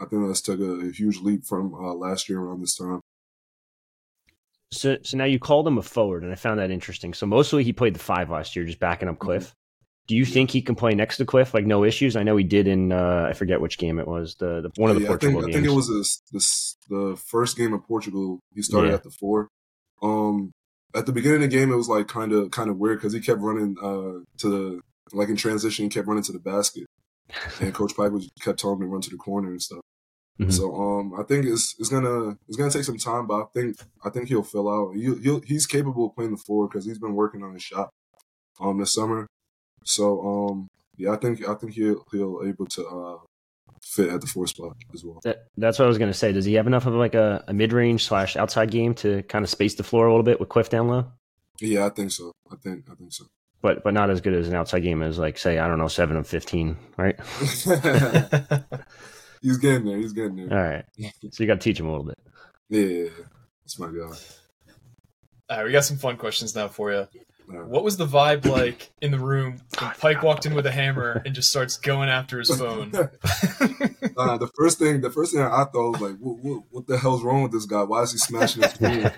I 0.00 0.04
think 0.04 0.26
that's 0.26 0.40
took 0.42 0.60
a, 0.60 0.86
a 0.88 0.92
huge 0.92 1.18
leap 1.20 1.44
from 1.44 1.74
uh, 1.74 1.94
last 1.94 2.28
year 2.28 2.40
around 2.40 2.60
this 2.60 2.76
time. 2.76 3.00
So, 4.72 4.96
so 5.02 5.16
now 5.16 5.24
you 5.24 5.38
called 5.38 5.66
him 5.66 5.78
a 5.78 5.82
forward, 5.82 6.22
and 6.24 6.32
I 6.32 6.34
found 6.34 6.58
that 6.58 6.70
interesting. 6.70 7.14
So 7.14 7.24
mostly 7.26 7.62
he 7.64 7.72
played 7.72 7.94
the 7.94 8.00
five 8.00 8.30
last 8.30 8.56
year, 8.56 8.64
just 8.64 8.80
backing 8.80 9.08
up 9.08 9.18
Cliff. 9.18 9.54
Do 10.06 10.14
you 10.14 10.24
think 10.24 10.50
he 10.50 10.62
can 10.62 10.74
play 10.74 10.94
next 10.94 11.16
to 11.16 11.24
Cliff, 11.24 11.54
like 11.54 11.66
no 11.66 11.82
issues? 11.84 12.14
I 12.14 12.22
know 12.22 12.36
he 12.36 12.44
did 12.44 12.66
in 12.68 12.92
uh, 12.92 13.26
I 13.28 13.32
forget 13.32 13.60
which 13.60 13.78
game 13.78 13.98
it 13.98 14.06
was, 14.06 14.36
the, 14.36 14.60
the 14.62 14.70
one 14.80 14.90
of 14.90 14.96
the 14.96 15.02
Yeah, 15.02 15.08
Portugal 15.08 15.38
I 15.38 15.40
think, 15.42 15.52
games. 15.52 15.56
I 15.56 15.58
think 15.60 15.72
it 15.72 15.76
was 15.76 15.88
this, 15.88 16.22
this 16.32 16.76
the 16.88 17.20
first 17.26 17.56
game 17.56 17.72
in 17.74 17.80
Portugal. 17.80 18.38
He 18.54 18.62
started 18.62 18.88
Yeah. 18.88 18.94
at 18.94 19.02
the 19.02 19.10
four. 19.10 19.48
Um, 20.02 20.52
at 20.94 21.06
the 21.06 21.12
beginning 21.12 21.42
of 21.42 21.50
the 21.50 21.56
game, 21.56 21.72
it 21.72 21.76
was 21.76 21.88
like 21.88 22.06
kind 22.08 22.32
of 22.32 22.50
kind 22.50 22.70
of 22.70 22.76
weird 22.78 22.98
because 22.98 23.12
he 23.12 23.20
kept 23.20 23.40
running 23.40 23.76
uh 23.82 24.24
to 24.38 24.48
the 24.48 24.80
like 25.12 25.28
in 25.28 25.36
transition, 25.36 25.84
he 25.84 25.88
kept 25.88 26.06
running 26.08 26.22
to 26.24 26.32
the 26.32 26.38
basket, 26.38 26.86
and 27.60 27.74
Coach 27.74 27.96
Pike 27.96 28.12
was 28.12 28.30
kept 28.40 28.60
telling 28.60 28.76
him 28.76 28.88
to 28.88 28.92
run 28.92 29.00
to 29.02 29.10
the 29.10 29.16
corner 29.16 29.50
and 29.50 29.62
stuff. 29.62 29.80
Mhm. 30.40 30.52
So 30.52 30.74
um, 30.74 31.14
I 31.18 31.22
think 31.22 31.46
it's 31.46 31.74
it's 31.78 31.88
gonna 31.88 32.36
it's 32.46 32.56
gonna 32.56 32.70
take 32.70 32.84
some 32.84 32.98
time, 32.98 33.26
but 33.26 33.42
I 33.42 33.44
think 33.54 33.76
I 34.04 34.10
think 34.10 34.28
he'll 34.28 34.42
fill 34.42 34.68
out. 34.68 34.94
He, 34.94 35.14
he'll 35.22 35.40
he's 35.40 35.66
capable 35.66 36.06
of 36.06 36.14
playing 36.14 36.32
the 36.32 36.36
four 36.36 36.68
because 36.68 36.84
he's 36.84 36.98
been 36.98 37.14
working 37.14 37.42
on 37.42 37.54
his 37.54 37.62
shot 37.62 37.90
um 38.60 38.78
this 38.78 38.92
summer. 38.92 39.26
So 39.84 40.20
um, 40.20 40.68
yeah, 40.96 41.12
I 41.12 41.16
think 41.16 41.48
I 41.48 41.54
think 41.54 41.72
he'll 41.72 42.04
he'll 42.12 42.42
able 42.44 42.66
to 42.66 42.86
uh 42.86 43.16
fit 43.82 44.08
at 44.10 44.20
the 44.20 44.26
four 44.26 44.46
spot 44.46 44.76
as 44.92 45.04
well. 45.04 45.20
That, 45.24 45.46
that's 45.56 45.78
what 45.78 45.84
I 45.84 45.88
was 45.88 45.98
going 45.98 46.10
to 46.10 46.18
say. 46.18 46.32
Does 46.32 46.44
he 46.44 46.54
have 46.54 46.66
enough 46.66 46.86
of 46.86 46.94
like 46.94 47.14
a, 47.14 47.44
a 47.46 47.52
mid 47.54 47.72
range 47.72 48.04
slash 48.04 48.36
outside 48.36 48.70
game 48.70 48.94
to 48.96 49.22
kind 49.24 49.44
of 49.44 49.48
space 49.48 49.74
the 49.74 49.84
floor 49.84 50.06
a 50.06 50.10
little 50.10 50.24
bit 50.24 50.40
with 50.40 50.48
Cliff 50.48 50.68
down 50.68 50.88
low? 50.88 51.06
Yeah, 51.60 51.86
I 51.86 51.90
think 51.90 52.10
so. 52.10 52.32
I 52.50 52.56
think 52.56 52.84
I 52.90 52.94
think 52.94 53.12
so. 53.12 53.26
But 53.62 53.82
but 53.82 53.94
not 53.94 54.10
as 54.10 54.20
good 54.20 54.34
as 54.34 54.48
an 54.48 54.54
outside 54.54 54.80
game 54.80 55.02
as 55.02 55.18
like 55.18 55.38
say 55.38 55.58
I 55.58 55.66
don't 55.66 55.78
know 55.78 55.88
seven 55.88 56.16
of 56.16 56.26
fifteen, 56.26 56.76
right? 56.96 57.18
he's 59.42 59.58
getting 59.58 59.86
there. 59.86 59.96
He's 59.96 60.12
getting 60.12 60.36
there. 60.36 60.50
All 60.50 60.70
right. 60.70 60.84
So 61.32 61.42
you 61.42 61.46
got 61.46 61.54
to 61.54 61.60
teach 61.60 61.80
him 61.80 61.86
a 61.86 61.90
little 61.90 62.06
bit. 62.06 62.18
Yeah, 62.68 63.08
that's 63.64 63.78
my 63.78 63.86
guy. 63.86 64.14
All 65.48 65.58
right, 65.58 65.66
we 65.66 65.72
got 65.72 65.84
some 65.84 65.96
fun 65.96 66.16
questions 66.16 66.54
now 66.54 66.68
for 66.68 66.92
you. 66.92 67.06
What 67.48 67.84
was 67.84 67.96
the 67.96 68.06
vibe 68.06 68.44
like 68.44 68.90
in 69.00 69.12
the 69.12 69.18
room 69.18 69.58
when 69.78 69.90
Pike 69.92 70.22
walked 70.22 70.46
in 70.46 70.54
with 70.54 70.66
a 70.66 70.72
hammer 70.72 71.22
and 71.24 71.34
just 71.34 71.48
starts 71.48 71.76
going 71.76 72.08
after 72.08 72.40
his 72.40 72.50
phone? 72.50 72.92
uh, 72.94 74.38
the 74.38 74.50
first 74.56 74.78
thing, 74.78 75.00
the 75.00 75.10
first 75.10 75.32
thing 75.32 75.42
I 75.42 75.64
thought 75.64 75.92
was 75.92 76.00
like, 76.00 76.16
what, 76.18 76.38
what, 76.38 76.62
what 76.70 76.86
the 76.86 76.98
hell's 76.98 77.22
wrong 77.22 77.42
with 77.42 77.52
this 77.52 77.66
guy? 77.66 77.84
Why 77.84 78.02
is 78.02 78.12
he 78.12 78.18
smashing 78.18 78.62
his 78.62 78.72
phone? 78.72 79.10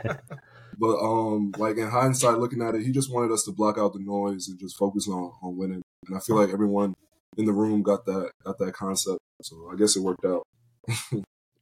But 0.79 0.99
um, 0.99 1.53
like 1.59 1.77
in 1.77 1.89
hindsight, 1.89 2.39
looking 2.39 2.63
at 2.63 2.75
it, 2.75 2.83
he 2.83 2.93
just 2.93 3.13
wanted 3.13 3.33
us 3.33 3.43
to 3.45 3.53
block 3.53 3.79
out 3.79 3.93
the 3.93 3.99
noise 4.01 4.49
and 4.49 4.59
just 4.59 4.77
focus 4.77 5.09
on 5.09 5.33
on 5.43 5.57
winning. 5.57 5.83
And 6.07 6.17
I 6.17 6.21
feel 6.21 6.37
like 6.37 6.51
everyone 6.51 6.95
in 7.37 7.45
the 7.45 7.53
room 7.53 7.83
got 7.83 8.07
that 8.07 8.31
got 8.45 8.59
that 8.59 8.73
concept. 8.75 9.19
So 9.43 9.71
I 9.73 9.77
guess 9.77 9.97
it 9.97 10.03
worked 10.03 10.25
out. 10.25 10.43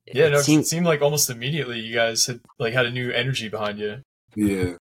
yeah, 0.06 0.28
no, 0.28 0.36
It 0.36 0.40
it 0.40 0.44
seemed- 0.44 0.66
seemed 0.66 0.86
like 0.86 1.02
almost 1.02 1.30
immediately 1.30 1.80
you 1.80 1.94
guys 1.94 2.26
had 2.26 2.40
like 2.58 2.72
had 2.74 2.86
a 2.86 2.90
new 2.90 3.10
energy 3.10 3.48
behind 3.48 3.78
you. 3.78 4.00
Yeah. 4.34 4.74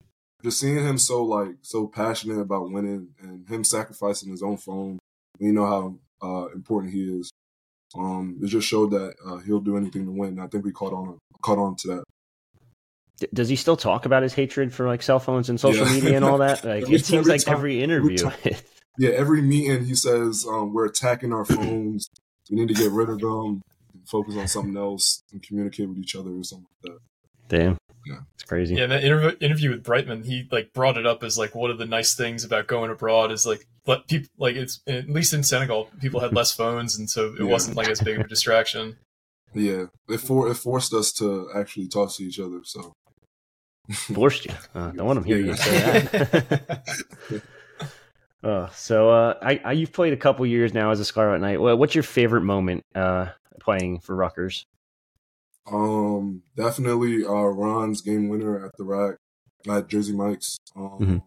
Just 0.44 0.60
seeing 0.60 0.84
him 0.86 0.98
so 0.98 1.24
like 1.24 1.56
so 1.62 1.88
passionate 1.88 2.40
about 2.40 2.70
winning 2.72 3.10
and 3.22 3.48
him 3.48 3.64
sacrificing 3.64 4.30
his 4.32 4.44
own 4.44 4.58
phone, 4.58 5.00
you 5.40 5.54
know 5.54 5.66
how 5.66 5.96
uh, 6.28 6.48
important 6.54 6.92
he 6.94 7.04
is. 7.20 7.32
Um, 7.96 8.40
it 8.44 8.48
just 8.48 8.68
showed 8.68 8.92
that 8.92 9.14
uh, 9.26 9.38
he'll 9.38 9.60
do 9.62 9.78
anything 9.78 10.06
to 10.06 10.12
win. 10.12 10.30
And 10.32 10.42
I 10.42 10.48
think 10.48 10.66
we 10.66 10.72
caught 10.72 10.92
on 10.94 11.18
caught 11.42 11.60
on 11.60 11.76
to 11.78 11.88
that. 11.90 12.04
D- 13.20 13.28
Does 13.34 13.50
he 13.50 13.56
still 13.56 13.78
talk 13.78 14.06
about 14.06 14.24
his 14.24 14.34
hatred 14.34 14.74
for 14.74 14.88
like 14.88 15.02
cell 15.04 15.20
phones 15.20 15.50
and 15.50 15.60
social 15.60 15.86
Yeah. 15.88 15.94
media 15.94 16.16
and 16.16 16.26
all 16.26 16.38
that? 16.40 16.64
Like 16.66 16.90
it 16.90 17.06
seems 17.06 17.28
like 17.28 17.42
time- 17.42 17.56
every 17.56 17.82
every 17.82 17.84
interview. 17.84 18.18
time. 18.18 18.34
Yeah, 19.00 19.10
every 19.10 19.42
meeting 19.42 19.86
he 19.86 19.96
says 19.96 20.46
um, 20.48 20.72
we're 20.72 20.86
attacking 20.86 21.34
our 21.34 21.46
phones. 21.46 22.12
We 22.52 22.58
need 22.58 22.68
to 22.68 22.76
get 22.76 22.92
rid 22.92 23.10
of 23.10 23.20
them, 23.22 23.64
focus 24.06 24.36
on 24.36 24.48
something 24.48 24.78
else, 24.78 25.24
and 25.32 25.42
communicate 25.42 25.90
with 25.90 25.98
each 25.98 26.16
other 26.16 26.30
or 26.30 26.44
something 26.44 26.68
like 26.84 26.94
that. 26.94 27.00
Damn. 27.50 27.78
Yeah. 28.06 28.20
It's 28.36 28.44
crazy. 28.44 28.76
Yeah, 28.76 28.86
that 28.86 29.02
interv- 29.04 29.42
interview 29.42 29.72
with 29.72 29.82
Brightman, 29.84 30.24
he 30.24 30.48
like 30.52 30.74
brought 30.74 30.98
it 30.98 31.08
up 31.08 31.24
as 31.24 31.40
like 31.40 31.56
one 31.56 31.72
of 31.72 31.80
the 31.80 31.88
nice 31.88 32.14
things 32.14 32.44
about 32.44 32.68
going 32.68 32.92
abroad 32.92 33.32
is 33.32 33.48
like 33.48 33.66
let 33.88 34.08
people 34.08 34.30
like 34.38 34.56
it's 34.56 34.82
at 34.86 35.10
least 35.10 35.34
in 35.34 35.42
Senegal 35.42 35.90
people 36.00 36.20
had 36.20 36.36
less 36.36 36.52
phones 36.52 36.96
and 36.96 37.10
so 37.10 37.34
it 37.34 37.40
Yeah. 37.40 37.46
wasn't 37.46 37.76
like 37.76 37.90
as 37.90 38.00
big 38.00 38.20
of 38.20 38.26
a 38.26 38.30
distraction. 38.30 38.98
Yeah, 39.56 39.86
it 40.10 40.18
for 40.20 40.50
it 40.50 40.56
forced 40.56 40.94
us 40.96 41.12
to 41.14 41.48
actually 41.56 41.88
talk 41.88 42.12
to 42.16 42.24
each 42.24 42.40
other. 42.40 42.62
So 42.64 42.94
Forced 43.92 44.46
you. 44.46 44.54
Uh, 44.74 44.92
don't 44.92 45.06
want 45.06 45.18
them 45.18 45.26
hear 45.26 45.38
you 45.38 45.48
Yeah. 45.48 45.56
say 45.56 45.78
that. 45.80 46.84
Uh, 48.44 48.68
so 48.72 49.10
uh, 49.10 49.36
I, 49.42 49.62
I 49.64 49.72
you've 49.72 49.94
played 49.94 50.12
a 50.12 50.18
couple 50.18 50.46
years 50.46 50.74
now 50.74 50.92
as 50.92 51.00
a 51.00 51.06
Scarlet 51.06 51.40
Knight. 51.40 51.62
Well, 51.62 51.78
what's 51.78 51.96
your 51.96 52.04
favorite 52.04 52.42
moment 52.42 52.84
uh, 52.94 53.28
playing 53.62 54.02
for 54.02 54.18
Rutgers? 54.18 54.66
Um, 55.66 56.44
definitely 56.58 57.24
uh, 57.24 57.30
Ron's 57.32 58.02
game 58.02 58.28
winner 58.28 58.66
at 58.66 58.72
the 58.78 58.84
RAC 58.84 59.16
at 59.70 59.88
Jersey 59.88 60.12
Mike's. 60.14 60.58
Um, 60.76 61.00
Mhm. 61.00 61.22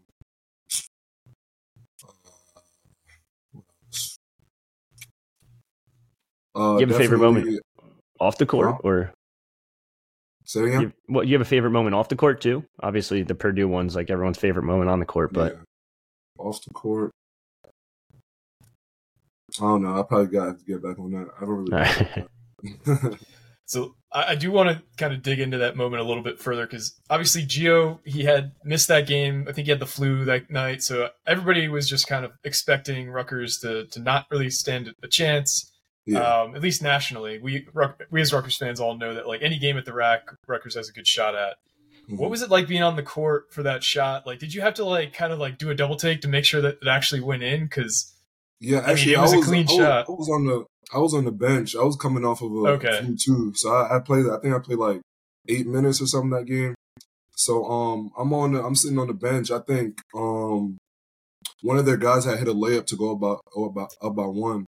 uh, 6.54 6.74
You 6.78 6.86
have 6.86 6.90
a 6.90 6.98
favorite 6.98 7.18
moment? 7.18 7.60
Off 8.20 8.36
the 8.38 8.44
court, 8.46 8.72
Huh? 8.72 8.78
or 8.84 9.12
Say 10.46 10.60
it 10.60 10.66
again. 10.68 10.80
you, 10.80 10.92
well, 11.08 11.24
you 11.24 11.32
have 11.34 11.42
a 11.42 11.44
favorite 11.44 11.72
moment 11.72 11.94
off 11.94 12.08
the 12.08 12.16
court 12.16 12.40
too? 12.40 12.64
Obviously, 12.80 13.22
the 13.22 13.34
Purdue 13.34 13.68
one's 13.68 13.94
like 13.96 14.10
everyone's 14.10 14.38
favorite 14.38 14.62
moment 14.62 14.88
on 14.90 15.00
the 15.00 15.06
court, 15.06 15.32
but 15.32 15.54
Yeah. 15.54 15.58
off 16.38 16.64
the 16.64 16.72
court. 16.72 17.10
I 19.58 19.60
don't 19.60 19.82
know. 19.82 19.98
I 19.98 20.02
probably 20.02 20.26
got 20.26 20.58
to 20.58 20.64
get 20.64 20.82
back 20.82 20.98
on 20.98 21.12
that. 21.12 21.28
I 21.36 21.40
don't 21.40 21.70
really. 21.70 21.72
All 21.72 22.98
right. 22.98 23.18
So 23.68 23.96
I, 24.12 24.32
I 24.32 24.34
do 24.36 24.52
want 24.52 24.68
to 24.70 24.82
kind 24.96 25.12
of 25.12 25.22
dig 25.22 25.40
into 25.40 25.58
that 25.58 25.76
moment 25.76 26.00
a 26.00 26.06
little 26.06 26.22
bit 26.22 26.38
further 26.38 26.66
because 26.66 26.94
obviously 27.10 27.44
Geo 27.44 28.00
he 28.04 28.22
had 28.22 28.52
missed 28.64 28.88
that 28.88 29.06
game. 29.06 29.46
I 29.48 29.52
think 29.52 29.66
he 29.66 29.70
had 29.70 29.80
the 29.80 29.86
flu 29.86 30.24
that 30.24 30.50
night, 30.50 30.82
so 30.82 31.08
everybody 31.26 31.66
was 31.68 31.88
just 31.88 32.06
kind 32.06 32.24
of 32.24 32.30
expecting 32.44 33.10
Rutgers 33.10 33.58
to 33.58 33.86
to 33.86 34.00
not 34.00 34.26
really 34.30 34.50
stand 34.50 34.94
a 35.02 35.08
chance. 35.08 35.72
Yeah. 36.06 36.20
Um, 36.20 36.54
at 36.54 36.62
least 36.62 36.82
nationally, 36.82 37.38
we 37.38 37.66
we 38.10 38.20
as 38.20 38.32
Rutgers 38.32 38.56
fans 38.56 38.78
all 38.80 38.96
know 38.96 39.14
that 39.14 39.26
like 39.26 39.42
any 39.42 39.58
game 39.58 39.76
at 39.76 39.84
the 39.84 39.92
RAC, 39.92 40.22
Rutgers 40.46 40.76
has 40.76 40.88
a 40.88 40.92
good 40.92 41.06
shot 41.06 41.34
at. 41.34 41.56
Mhm. 42.08 42.18
What 42.18 42.30
was 42.30 42.42
it 42.42 42.50
like 42.50 42.68
being 42.68 42.84
on 42.84 42.94
the 42.94 43.02
court 43.02 43.52
for 43.52 43.64
that 43.64 43.82
shot? 43.82 44.24
Like, 44.26 44.38
did 44.38 44.54
you 44.54 44.60
have 44.60 44.74
to 44.74 44.84
like 44.84 45.12
kind 45.12 45.32
of 45.32 45.40
like 45.40 45.58
do 45.58 45.68
a 45.70 45.74
double 45.74 45.96
take 45.96 46.20
to 46.20 46.28
make 46.28 46.44
sure 46.44 46.60
that 46.60 46.78
it 46.80 46.88
actually 46.88 47.20
went 47.20 47.42
in? 47.42 47.64
Because 47.64 48.12
Yeah, 48.60 48.80
mean, 48.82 48.90
actually, 48.90 49.12
it 49.14 49.18
I 49.18 49.22
was 49.22 49.34
was, 49.34 49.44
a 49.44 49.48
clean 49.48 49.66
I 49.68 49.72
was, 49.72 49.76
shot. 49.76 50.06
I 50.08 50.12
was 50.12 50.28
on 50.30 50.46
the 50.46 50.64
I 50.94 50.98
was 50.98 51.14
on 51.14 51.24
the 51.24 51.32
bench. 51.32 51.74
I 51.74 51.82
was 51.82 51.96
coming 51.96 52.24
off 52.24 52.40
of 52.40 52.52
a 52.52 52.68
Okay. 52.74 53.00
flu 53.02 53.16
too, 53.16 53.52
so 53.56 53.70
I, 53.74 53.96
I 53.96 53.98
played. 53.98 54.26
I 54.26 54.38
think 54.38 54.54
I 54.54 54.60
played 54.60 54.78
like 54.78 55.00
eight 55.48 55.66
minutes 55.66 56.00
or 56.00 56.06
something 56.06 56.30
that 56.30 56.44
game. 56.46 56.76
So 57.34 57.64
um, 57.64 58.12
I'm 58.16 58.32
on. 58.32 58.52
The, 58.52 58.62
I'm 58.64 58.76
sitting 58.76 58.98
on 59.00 59.08
the 59.08 59.14
bench. 59.14 59.50
I 59.50 59.58
think 59.58 60.00
um, 60.16 60.78
one 61.62 61.78
of 61.78 61.86
their 61.86 61.96
guys 61.96 62.24
had 62.24 62.38
hit 62.38 62.46
a 62.48 62.54
layup 62.54 62.86
to 62.86 62.96
go 62.96 63.10
about 63.10 63.40
oh, 63.56 63.64
about 63.64 63.90
up 64.00 64.14
by 64.14 64.26
one. 64.26 64.64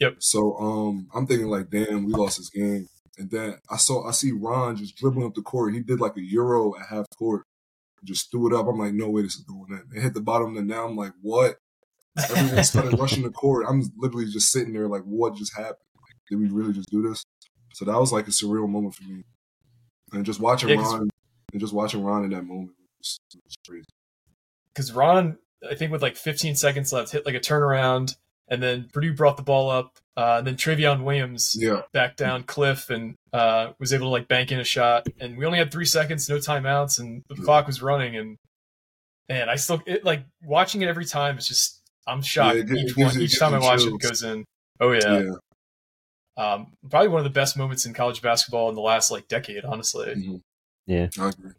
Yep. 0.00 0.16
So 0.18 0.56
um, 0.58 1.08
I'm 1.14 1.26
thinking 1.26 1.48
like, 1.48 1.70
damn, 1.70 2.04
we 2.04 2.12
lost 2.12 2.38
this 2.38 2.50
game. 2.50 2.88
And 3.18 3.30
then 3.30 3.56
I 3.70 3.76
saw 3.76 4.08
I 4.08 4.12
see 4.12 4.32
Ron 4.32 4.76
just 4.76 4.96
dribbling 4.96 5.26
up 5.26 5.34
the 5.34 5.42
court. 5.42 5.74
He 5.74 5.80
did 5.80 6.00
like 6.00 6.16
a 6.16 6.22
euro 6.22 6.74
at 6.78 6.86
half 6.88 7.06
court, 7.18 7.44
just 8.02 8.30
threw 8.30 8.46
it 8.52 8.58
up. 8.58 8.66
I'm 8.66 8.78
like, 8.78 8.94
no 8.94 9.10
way, 9.10 9.22
this 9.22 9.36
is 9.36 9.44
going 9.44 9.70
in. 9.72 9.96
It 9.96 10.02
hit 10.02 10.14
the 10.14 10.22
bottom 10.22 10.50
of 10.50 10.54
the 10.54 10.62
net. 10.62 10.78
I'm 10.78 10.96
like, 10.96 11.12
what? 11.20 11.56
Everyone 12.18 12.64
started 12.64 12.98
rushing 12.98 13.22
the 13.22 13.30
court. 13.30 13.66
I'm 13.68 13.82
literally 13.98 14.26
just 14.30 14.50
sitting 14.50 14.72
there 14.72 14.88
like, 14.88 15.02
what 15.02 15.36
just 15.36 15.54
happened? 15.54 15.76
Like, 15.96 16.14
did 16.30 16.38
we 16.38 16.48
really 16.48 16.72
just 16.72 16.88
do 16.90 17.06
this? 17.06 17.22
So 17.74 17.84
that 17.84 17.98
was 18.00 18.10
like 18.12 18.26
a 18.26 18.30
surreal 18.30 18.68
moment 18.68 18.94
for 18.94 19.04
me. 19.04 19.22
And 20.12 20.24
just 20.24 20.40
watching 20.40 20.70
Yeah, 20.70 20.76
Ron 20.76 21.10
and 21.52 21.60
just 21.60 21.72
watching 21.74 22.02
Ron 22.02 22.24
in 22.24 22.30
that 22.30 22.44
moment 22.44 22.72
was, 22.98 23.20
was 23.34 23.54
crazy. 23.68 23.84
because 24.72 24.92
Ron, 24.92 25.36
I 25.68 25.74
think 25.74 25.92
with 25.92 26.02
like 26.02 26.16
15 26.16 26.56
seconds 26.56 26.92
left, 26.92 27.12
hit 27.12 27.26
like 27.26 27.34
a 27.34 27.40
turnaround 27.40 28.16
and 28.50 28.62
then 28.62 28.88
Purdue 28.92 29.14
brought 29.14 29.36
the 29.36 29.42
ball 29.42 29.70
up, 29.70 29.96
uh, 30.16 30.36
and 30.38 30.46
then 30.46 30.56
Trevion 30.56 31.04
Williams 31.04 31.54
Yeah. 31.58 31.82
back 31.92 32.16
down 32.16 32.42
Cliff 32.42 32.90
and 32.90 33.14
uh, 33.32 33.72
was 33.78 33.92
able 33.92 34.06
to 34.06 34.10
like 34.10 34.28
bank 34.28 34.50
in 34.52 34.58
a 34.60 34.64
shot. 34.64 35.06
And 35.20 35.38
we 35.38 35.46
only 35.46 35.58
had 35.58 35.70
three 35.72 35.84
seconds, 35.86 36.28
no 36.28 36.36
timeouts, 36.36 36.98
and 36.98 37.22
the 37.28 37.36
Yeah. 37.36 37.44
clock 37.44 37.66
was 37.66 37.80
running. 37.80 38.16
And 38.16 38.36
and 39.28 39.48
I 39.48 39.54
still 39.56 39.80
it 39.86 40.04
like 40.04 40.24
watching 40.42 40.82
it 40.82 40.88
every 40.88 41.04
time. 41.06 41.36
It's 41.36 41.46
just 41.48 41.80
I'm 42.06 42.20
shocked 42.22 42.56
Yeah, 42.56 42.62
it 42.64 42.70
each 42.72 42.90
it 42.90 42.96
one, 42.96 43.14
you- 43.14 43.20
each 43.20 43.30
gives 43.30 43.38
time 43.38 43.54
I 43.54 43.58
you 43.58 43.62
watch 43.64 43.80
it, 43.82 43.94
it 43.94 44.00
goes 44.00 44.22
in. 44.24 44.44
Oh 44.80 44.90
yeah. 44.92 45.20
Yeah. 45.20 45.32
Um, 46.36 46.72
probably 46.88 47.08
one 47.08 47.18
of 47.20 47.24
the 47.24 47.30
best 47.30 47.56
moments 47.56 47.84
in 47.86 47.92
college 47.94 48.22
basketball 48.22 48.68
in 48.70 48.74
the 48.74 48.80
last 48.80 49.10
like 49.10 49.28
decade, 49.28 49.64
honestly. 49.64 50.06
Mhm. 50.16 50.40
Yeah. 50.86 51.08
I 51.18 51.28
agree. 51.28 51.52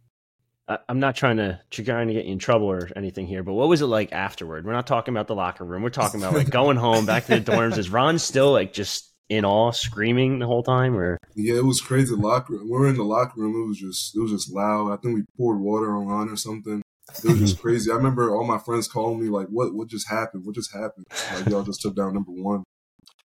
I, 0.67 0.77
I'm 0.87 0.99
not 0.99 1.15
trying 1.15 1.37
to 1.37 1.59
trying 1.69 2.07
to 2.07 2.13
get 2.13 2.25
you 2.25 2.33
in 2.33 2.39
trouble 2.39 2.67
or 2.67 2.89
anything 2.95 3.27
here, 3.27 3.43
but 3.43 3.53
what 3.53 3.67
was 3.67 3.81
it 3.81 3.87
like 3.87 4.11
afterward? 4.11 4.65
We're 4.65 4.73
not 4.73 4.87
talking 4.87 5.13
about 5.13 5.27
the 5.27 5.35
locker 5.35 5.65
room. 5.65 5.81
We're 5.83 5.89
talking 5.89 6.21
about 6.21 6.33
like 6.33 6.49
going 6.51 6.77
home, 6.77 7.05
back 7.05 7.25
to 7.25 7.39
the 7.39 7.51
dorms. 7.51 7.77
Is 7.77 7.89
Ron 7.89 8.19
still 8.19 8.51
like 8.51 8.73
just 8.73 9.11
in 9.29 9.45
awe, 9.45 9.71
screaming 9.71 10.39
the 10.39 10.45
whole 10.45 10.63
time, 10.63 10.95
or 10.95 11.17
Yeah, 11.35 11.55
it 11.55 11.65
was 11.65 11.81
crazy. 11.81 12.13
Locker 12.13 12.53
room. 12.53 12.65
We 12.65 12.77
were 12.77 12.89
in 12.89 12.97
the 12.97 13.03
locker 13.03 13.39
room. 13.39 13.63
It 13.63 13.67
was 13.67 13.79
just, 13.79 14.15
it 14.15 14.19
was 14.19 14.31
just 14.31 14.51
loud. 14.51 14.91
I 14.91 14.97
think 14.97 15.15
we 15.15 15.23
poured 15.37 15.59
water 15.59 15.95
on 15.95 16.05
Ron 16.05 16.29
or 16.29 16.35
something. 16.35 16.81
It 17.23 17.29
was 17.29 17.39
just 17.39 17.59
crazy. 17.61 17.91
I 17.91 17.95
remember 17.95 18.35
all 18.35 18.45
my 18.45 18.57
friends 18.57 18.87
calling 18.87 19.21
me 19.21 19.29
like, 19.29 19.47
"What? 19.47 19.73
What 19.73 19.89
just 19.89 20.09
happened? 20.09 20.45
What 20.45 20.55
just 20.55 20.73
happened? 20.73 21.05
Like 21.33 21.47
y'all 21.47 21.63
just 21.63 21.81
took 21.81 21.95
down 21.95 22.13
number 22.13 22.31
one." 22.31 22.63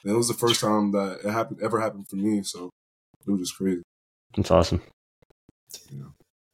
And 0.05 0.13
it 0.13 0.17
was 0.17 0.29
the 0.29 0.35
first 0.35 0.61
time 0.61 0.91
that 0.93 1.21
it 1.25 1.31
happened 1.31 1.61
ever 1.63 1.81
happened 1.81 2.09
for 2.09 2.17
me. 2.17 2.43
So 2.43 2.71
it 3.27 3.31
was 3.31 3.41
just 3.41 3.57
crazy. 3.57 3.83
it's 4.37 4.51
awesome? 4.51 4.83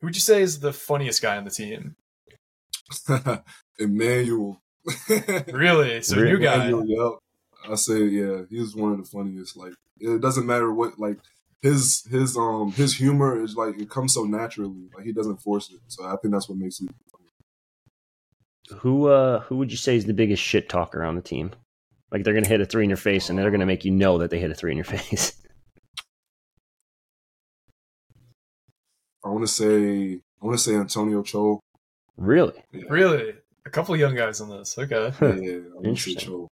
Who 0.00 0.06
would 0.06 0.16
you 0.16 0.20
say 0.20 0.42
is 0.42 0.60
the 0.60 0.72
funniest 0.72 1.20
guy 1.22 1.36
on 1.36 1.44
the 1.44 1.50
team? 1.50 1.96
Emmanuel. 3.78 4.60
Really? 5.52 6.00
So 6.02 6.16
Really? 6.16 6.32
new 6.32 6.38
guy. 6.38 6.54
Emmanuel, 6.68 6.84
yep. 6.86 7.72
I 7.72 7.74
say 7.74 8.04
yeah, 8.04 8.42
he 8.48 8.60
was 8.60 8.74
one 8.74 8.92
of 8.92 8.98
the 8.98 9.04
funniest. 9.04 9.56
Like 9.56 9.74
it 10.00 10.20
doesn't 10.20 10.46
matter 10.46 10.72
what 10.72 10.98
like 10.98 11.18
his 11.60 12.04
his 12.10 12.36
um 12.36 12.72
his 12.72 12.96
humor 12.96 13.42
is 13.42 13.56
like 13.56 13.78
it 13.78 13.90
comes 13.90 14.14
so 14.14 14.24
naturally. 14.24 14.88
Like 14.96 15.04
he 15.04 15.12
doesn't 15.12 15.38
force 15.42 15.70
it. 15.70 15.80
So 15.88 16.04
I 16.06 16.16
think 16.16 16.32
that's 16.32 16.48
what 16.48 16.56
makes 16.58 16.80
it. 16.80 16.88
Who 18.78 19.08
uh 19.08 19.40
who 19.40 19.56
would 19.56 19.70
you 19.70 19.76
say 19.76 19.96
is 19.96 20.04
the 20.06 20.14
biggest 20.14 20.42
shit 20.42 20.68
talker 20.68 21.02
on 21.02 21.16
the 21.16 21.22
team? 21.22 21.50
Like 22.12 22.24
they're 22.24 22.34
gonna 22.34 22.48
hit 22.48 22.60
a 22.60 22.66
three 22.66 22.84
in 22.84 22.90
your 22.90 22.96
face, 22.96 23.28
and 23.28 23.38
they're 23.38 23.50
gonna 23.50 23.66
make 23.66 23.84
you 23.84 23.90
know 23.90 24.18
that 24.18 24.30
they 24.30 24.38
hit 24.38 24.50
a 24.50 24.54
three 24.54 24.70
in 24.70 24.76
your 24.78 24.84
face. 24.96 25.32
I 29.24 29.28
want 29.28 29.44
to 29.44 29.52
say 29.52 30.20
I 30.42 30.46
want 30.46 30.58
to 30.58 30.62
say 30.62 30.74
Antonio 30.74 31.22
Chol. 31.22 31.58
really? 32.16 32.54
Yeah. 32.72 32.84
Really? 32.88 33.34
A 33.66 33.70
couple 33.70 33.92
of 33.94 34.00
young 34.00 34.14
guys 34.14 34.40
on 34.40 34.48
this. 34.50 34.78
Okay. 34.78 35.12
Yeah, 35.20 35.26
I 35.28 35.30
want 35.30 35.42
to 35.42 35.80
say 35.80 35.88
Interesting. 35.88 36.16
Cho. 36.28 36.48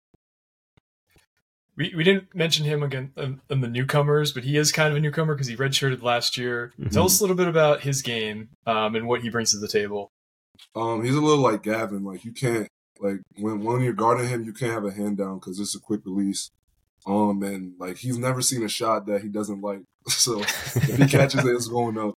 We, 1.75 1.91
we 1.95 2.03
didn't 2.03 2.35
mention 2.35 2.65
him 2.65 2.83
again 2.83 3.11
in, 3.17 3.41
in 3.49 3.61
the 3.61 3.67
newcomers, 3.67 4.31
but 4.31 4.43
he 4.43 4.57
is 4.57 4.71
kind 4.71 4.91
of 4.91 4.95
a 4.95 4.99
newcomer 4.99 5.33
because 5.33 5.47
he 5.47 5.55
redshirted 5.55 6.03
last 6.03 6.37
year. 6.37 6.71
Mhm. 6.79 6.91
Tell 6.91 7.05
us 7.05 7.19
a 7.19 7.23
little 7.23 7.35
bit 7.35 7.47
about 7.47 7.81
his 7.81 8.01
game 8.03 8.49
um, 8.67 8.95
and 8.95 9.07
what 9.07 9.21
he 9.21 9.29
brings 9.29 9.51
to 9.51 9.57
the 9.57 9.67
table. 9.67 10.11
Um, 10.75 11.03
he's 11.03 11.15
a 11.15 11.21
little 11.21 11.43
like 11.43 11.63
Gavin. 11.63 12.03
Like 12.03 12.25
you 12.25 12.31
can't 12.31 12.67
like 12.99 13.17
when 13.37 13.63
when 13.63 13.81
you're 13.81 13.93
guarding 13.93 14.27
him, 14.29 14.43
you 14.43 14.53
can't 14.53 14.71
have 14.71 14.85
a 14.85 14.91
hand 14.91 15.17
down 15.17 15.39
because 15.39 15.59
it's 15.59 15.75
a 15.75 15.79
quick 15.79 16.01
release. 16.05 16.51
Um, 17.07 17.41
and 17.43 17.73
like 17.79 17.97
he's 17.97 18.17
never 18.19 18.41
seen 18.41 18.63
a 18.63 18.69
shot 18.69 19.07
that 19.07 19.21
he 19.21 19.29
doesn't 19.29 19.61
like. 19.61 19.81
So 20.09 20.41
if 20.41 20.97
he 20.97 21.07
catches 21.07 21.43
it, 21.45 21.55
it's 21.55 21.67
going 21.67 21.97
up. 21.97 22.13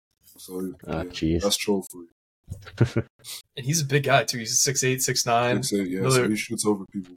So 0.43 0.73
Ah, 0.87 0.97
yeah, 0.97 1.03
jeez. 1.05 1.41
that's 1.41 1.55
troll 1.55 1.85
for 1.89 2.01
you. 2.03 3.03
And 3.55 3.65
he's 3.65 3.81
a 3.81 3.85
big 3.85 4.03
guy, 4.03 4.25
too. 4.25 4.39
He's 4.39 4.61
6'8, 4.61 4.95
6'9. 4.97 5.63
Six, 5.63 5.73
eight, 5.73 5.87
yeah, 5.89 6.09
so 6.09 6.27
he 6.27 6.35
shoots 6.35 6.65
over 6.65 6.83
people. 6.91 7.15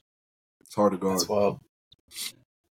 It's 0.60 0.74
hard 0.76 0.92
to 0.92 0.98
guard. 0.98 1.14
That's 1.18 1.28
wild. 1.28 1.58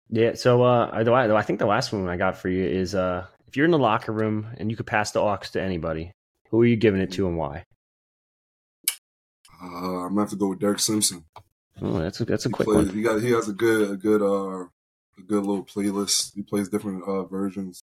Yeah. 0.08 0.34
So 0.34 0.62
uh, 0.62 0.86
I, 0.92 1.36
I 1.36 1.42
think 1.42 1.58
the 1.58 1.66
last 1.66 1.92
one 1.92 2.08
I 2.08 2.16
got 2.16 2.36
for 2.36 2.48
you 2.48 2.64
is 2.64 2.94
uh, 2.94 3.26
if 3.48 3.56
you're 3.56 3.64
in 3.64 3.72
the 3.72 3.78
locker 3.78 4.12
room 4.12 4.46
and 4.58 4.70
you 4.70 4.76
could 4.76 4.86
pass 4.86 5.10
the 5.10 5.20
aux 5.20 5.38
to 5.52 5.60
anybody, 5.60 6.12
who 6.50 6.60
are 6.62 6.66
you 6.66 6.76
giving 6.76 7.00
it 7.00 7.10
to 7.12 7.26
and 7.26 7.36
why? 7.36 7.64
Uh, 9.60 9.66
I'm 9.66 10.10
gonna 10.10 10.20
have 10.20 10.30
to 10.30 10.36
go 10.36 10.48
with 10.50 10.60
Derek 10.60 10.78
Simpson. 10.78 11.24
Oh, 11.82 11.98
that's 11.98 12.20
a, 12.20 12.24
that's 12.24 12.46
a 12.46 12.50
He 12.50 12.52
quick 12.52 12.66
plays, 12.68 12.86
one. 12.86 12.94
he 12.94 13.02
got 13.02 13.20
he 13.20 13.32
has 13.32 13.48
a 13.48 13.52
good 13.52 13.90
a 13.90 13.96
good 13.96 14.22
uh 14.22 14.60
a 15.18 15.22
good 15.26 15.44
little 15.44 15.64
playlist. 15.64 16.34
He 16.34 16.42
plays 16.42 16.68
different 16.68 17.02
uh 17.08 17.24
versions. 17.24 17.82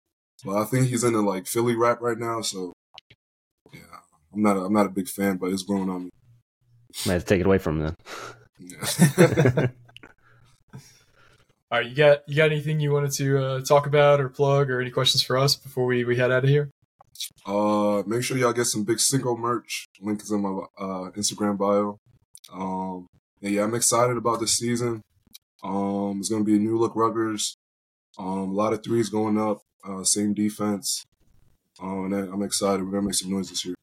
But 0.45 0.57
I 0.57 0.65
think 0.65 0.87
he's 0.87 1.03
into 1.03 1.21
like 1.21 1.47
Philly 1.47 1.75
rap 1.75 1.99
right 2.01 2.17
now, 2.17 2.41
so 2.41 2.73
yeah. 3.73 3.79
I'm 4.33 4.41
not 4.41 4.57
a, 4.57 4.61
I'm 4.61 4.73
not 4.73 4.85
a 4.85 4.89
big 4.89 5.07
fan, 5.07 5.37
but 5.37 5.51
it's 5.51 5.63
growing 5.63 5.89
on 5.89 6.05
me. 6.05 6.09
Might 7.05 7.13
have 7.13 7.25
to 7.25 7.27
take 7.27 7.41
it 7.41 7.45
away 7.45 7.57
from 7.57 7.79
them. 7.79 7.95
Yeah. 8.59 9.67
All 11.69 11.79
right, 11.79 11.85
you 11.85 11.95
got 11.95 12.19
you 12.27 12.35
got 12.35 12.51
anything 12.51 12.79
you 12.79 12.91
wanted 12.91 13.11
to 13.13 13.37
uh, 13.37 13.61
talk 13.61 13.87
about 13.87 14.21
or 14.21 14.29
plug 14.29 14.69
or 14.69 14.79
any 14.79 14.91
questions 14.91 15.21
for 15.21 15.37
us 15.37 15.55
before 15.55 15.85
we, 15.85 16.05
we 16.05 16.15
head 16.15 16.31
out 16.31 16.43
of 16.43 16.49
here? 16.49 16.69
uh, 17.45 18.03
make 18.05 18.23
sure 18.23 18.37
y'all 18.37 18.53
get 18.53 18.65
some 18.65 18.83
big 18.83 18.99
Cinco 18.99 19.35
merch. 19.35 19.87
Link 20.01 20.21
is 20.21 20.31
in 20.31 20.41
my 20.41 20.49
uh 20.79 21.11
Instagram 21.11 21.57
bio. 21.57 21.97
Um, 22.53 23.07
and 23.41 23.53
yeah, 23.53 23.63
I'm 23.63 23.75
excited 23.75 24.17
about 24.17 24.39
this 24.39 24.53
season. 24.53 25.01
Um, 25.63 26.17
it's 26.19 26.29
gonna 26.29 26.43
be 26.43 26.55
a 26.55 26.59
new 26.59 26.77
look 26.77 26.93
Ruggers. 26.93 27.55
Um, 28.17 28.49
a 28.49 28.53
lot 28.53 28.73
of 28.73 28.83
threes 28.83 29.09
going 29.09 29.37
up. 29.37 29.61
Uh, 29.83 30.03
same 30.03 30.33
defense. 30.33 31.05
Um, 31.81 32.11
and 32.11 32.33
I'm 32.33 32.41
excited. 32.41 32.83
We're 32.83 32.91
gonna 32.91 33.07
make 33.07 33.13
some 33.13 33.31
noise 33.31 33.49
this 33.49 33.65
year. 33.65 33.75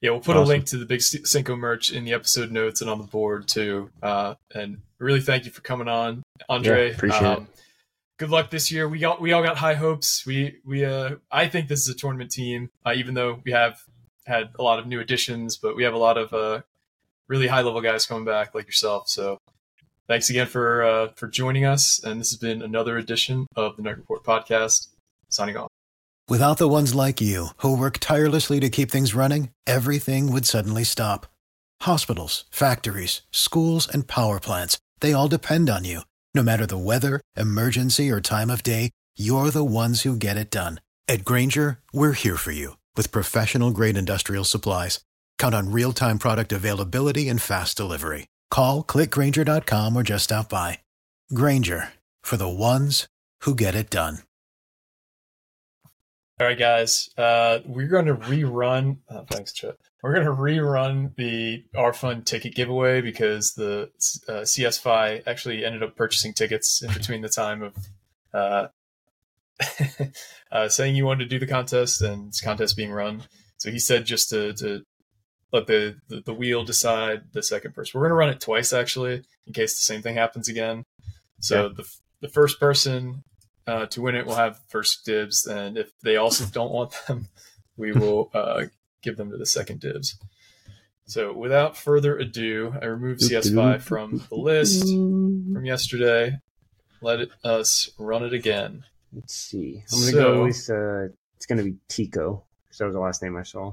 Yeah, 0.00 0.10
we'll 0.10 0.20
put 0.20 0.36
a 0.36 0.42
link 0.42 0.66
to 0.66 0.76
the 0.76 0.86
Big 0.86 1.02
Cinco 1.02 1.56
merch 1.56 1.90
in 1.90 2.04
the 2.04 2.12
episode 2.12 2.52
notes 2.52 2.80
and 2.80 2.88
on 2.88 2.98
the 2.98 3.06
board 3.06 3.48
too. 3.48 3.90
Uh, 4.00 4.34
and 4.54 4.80
really 4.98 5.20
thank 5.20 5.44
you 5.44 5.50
for 5.50 5.60
coming 5.60 5.88
on, 5.88 6.22
Aundre. 6.48 6.88
Yeah, 6.88 6.94
appreciate 6.94 7.38
it. 7.38 7.42
Good 8.16 8.30
luck 8.30 8.50
this 8.50 8.70
year. 8.70 8.88
We 8.88 9.00
got 9.00 9.20
we 9.20 9.32
all 9.32 9.42
got 9.42 9.56
high 9.56 9.74
hopes. 9.74 10.24
We 10.24 10.58
we 10.64 10.84
uh, 10.84 11.16
I 11.32 11.48
think 11.48 11.68
this 11.68 11.80
is 11.80 11.88
a 11.88 11.98
tournament 11.98 12.30
team, 12.30 12.70
uh, 12.86 12.92
even 12.94 13.14
though 13.14 13.40
we 13.44 13.50
have 13.50 13.80
had 14.24 14.50
a 14.58 14.62
lot 14.62 14.78
of 14.78 14.86
new 14.86 15.00
additions, 15.00 15.56
but 15.56 15.74
we 15.74 15.82
have 15.82 15.94
a 15.94 15.98
lot 15.98 16.16
of 16.16 16.32
uh, 16.32 16.62
really 17.26 17.48
high 17.48 17.62
level 17.62 17.80
guys 17.80 18.06
coming 18.06 18.24
back 18.24 18.54
like 18.54 18.66
yourself. 18.66 19.08
So 19.08 19.38
thanks 20.08 20.30
again 20.30 20.46
for 20.46 20.82
uh, 20.82 21.08
for 21.14 21.28
joining 21.28 21.64
us. 21.64 22.02
And 22.02 22.20
this 22.20 22.30
has 22.30 22.38
been 22.38 22.62
another 22.62 22.96
edition 22.96 23.46
of 23.54 23.76
the 23.76 23.82
Knight 23.82 23.98
Report 23.98 24.24
podcast. 24.24 24.88
Signing 25.28 25.56
off. 25.56 25.68
Without 26.28 26.58
the 26.58 26.68
ones 26.68 26.94
like 26.94 27.20
you, 27.20 27.48
who 27.58 27.76
work 27.76 27.98
tirelessly 27.98 28.60
to 28.60 28.68
keep 28.68 28.90
things 28.90 29.14
running, 29.14 29.50
everything 29.66 30.30
would 30.32 30.44
suddenly 30.44 30.84
stop. 30.84 31.26
Hospitals, 31.82 32.44
factories, 32.50 33.22
schools, 33.30 33.88
and 33.88 34.06
power 34.06 34.40
plants, 34.40 34.78
they 35.00 35.12
all 35.12 35.28
depend 35.28 35.70
on 35.70 35.84
you. 35.84 36.00
No 36.34 36.42
matter 36.42 36.66
the 36.66 36.76
weather, 36.76 37.20
emergency, 37.36 38.10
or 38.10 38.20
time 38.20 38.50
of 38.50 38.62
day, 38.62 38.90
you're 39.16 39.50
the 39.50 39.64
ones 39.64 40.02
who 40.02 40.16
get 40.16 40.36
it 40.36 40.50
done. 40.50 40.80
At 41.06 41.24
Grainger, 41.24 41.78
we're 41.94 42.12
here 42.12 42.36
for 42.36 42.52
you 42.52 42.76
with 42.94 43.10
professional 43.12 43.70
grade 43.70 43.96
industrial 43.96 44.44
supplies. 44.44 45.00
Count 45.38 45.54
on 45.54 45.72
real 45.72 45.92
time 45.92 46.18
product 46.18 46.52
availability 46.52 47.28
and 47.28 47.40
fast 47.40 47.76
delivery. 47.76 48.26
Call 48.50 48.84
clickgrainger.com 48.84 49.96
or 49.96 50.02
just 50.02 50.24
stop 50.24 50.48
by. 50.48 50.78
Grainger 51.34 51.92
for 52.22 52.36
the 52.36 52.48
ones 52.48 53.06
who 53.40 53.54
get 53.54 53.74
it 53.74 53.90
done. 53.90 54.20
All 56.40 56.46
right, 56.46 56.58
guys. 56.58 57.10
Uh, 57.18 57.58
we're 57.66 57.88
going 57.88 58.06
to 58.06 58.14
rerun. 58.14 58.98
Oh, 59.10 59.24
thanks, 59.28 59.52
Chip. 59.52 59.76
We're 60.02 60.14
going 60.14 60.26
to 60.26 60.32
rerun 60.32 61.16
the 61.16 61.64
RFund 61.74 62.26
ticket 62.26 62.54
giveaway 62.54 63.00
because 63.00 63.54
the 63.54 63.90
uh, 64.28 64.42
CSFI 64.42 65.24
actually 65.26 65.64
ended 65.64 65.82
up 65.82 65.96
purchasing 65.96 66.32
tickets 66.32 66.80
in 66.80 66.92
between 66.92 67.22
the 67.22 67.28
time 67.28 67.62
of 67.62 67.76
uh, 68.32 68.68
uh, 70.52 70.68
saying 70.68 70.94
you 70.94 71.04
wanted 71.04 71.24
to 71.24 71.28
do 71.28 71.40
the 71.44 71.52
contest 71.52 72.02
and 72.02 72.28
this 72.28 72.40
contest 72.40 72.76
being 72.76 72.92
run. 72.92 73.24
So 73.56 73.72
he 73.72 73.80
said 73.80 74.06
just 74.06 74.30
to, 74.30 74.52
to 74.54 74.84
let 75.52 75.66
the, 75.66 75.96
the, 76.08 76.20
the 76.20 76.34
wheel 76.34 76.64
decide 76.64 77.22
the 77.32 77.42
second 77.42 77.74
person. 77.74 77.98
We're 77.98 78.04
going 78.08 78.10
to 78.10 78.16
run 78.26 78.28
it 78.30 78.40
twice, 78.40 78.72
actually, 78.72 79.22
in 79.46 79.52
case 79.52 79.74
the 79.76 79.82
same 79.82 80.02
thing 80.02 80.14
happens 80.16 80.48
again. 80.48 80.84
So 81.40 81.62
Yeah. 81.68 81.72
the, 81.76 81.88
the 82.20 82.28
first 82.28 82.58
person 82.60 83.24
uh, 83.66 83.86
to 83.86 84.02
win 84.02 84.14
it 84.14 84.26
will 84.26 84.34
have 84.34 84.60
first 84.68 85.04
dibs, 85.04 85.46
and 85.46 85.76
if 85.78 85.90
they 86.02 86.16
also 86.16 86.44
don't 86.52 86.72
want 86.72 86.92
them, 87.06 87.28
we 87.76 87.92
will 87.92 88.30
uh, 88.34 88.64
give 89.02 89.16
them 89.16 89.30
to 89.30 89.36
the 89.36 89.46
second 89.46 89.80
dibs. 89.80 90.18
So, 91.06 91.32
without 91.32 91.74
further 91.76 92.18
ado, 92.18 92.74
I 92.82 92.84
remove 92.84 93.18
CS5 93.18 93.80
from 93.80 94.22
the 94.28 94.34
list 94.36 94.82
from 94.88 95.64
yesterday. 95.64 96.36
Let 97.00 97.20
it, 97.20 97.30
us 97.42 97.88
run 97.98 98.24
it 98.24 98.34
again. 98.34 98.84
Let's 99.14 99.34
see. 99.34 99.82
I'm 99.90 100.00
gonna 100.00 100.12
So- 100.12 100.18
go 100.34 100.44
with 100.44 100.68
uh, 100.70 101.14
it's 101.36 101.46
gonna 101.46 101.62
be 101.62 101.76
Tico 101.88 102.44
because 102.66 102.78
that 102.78 102.84
was 102.86 102.94
the 102.94 103.00
last 103.00 103.22
name 103.22 103.36
I 103.36 103.42
saw. 103.42 103.72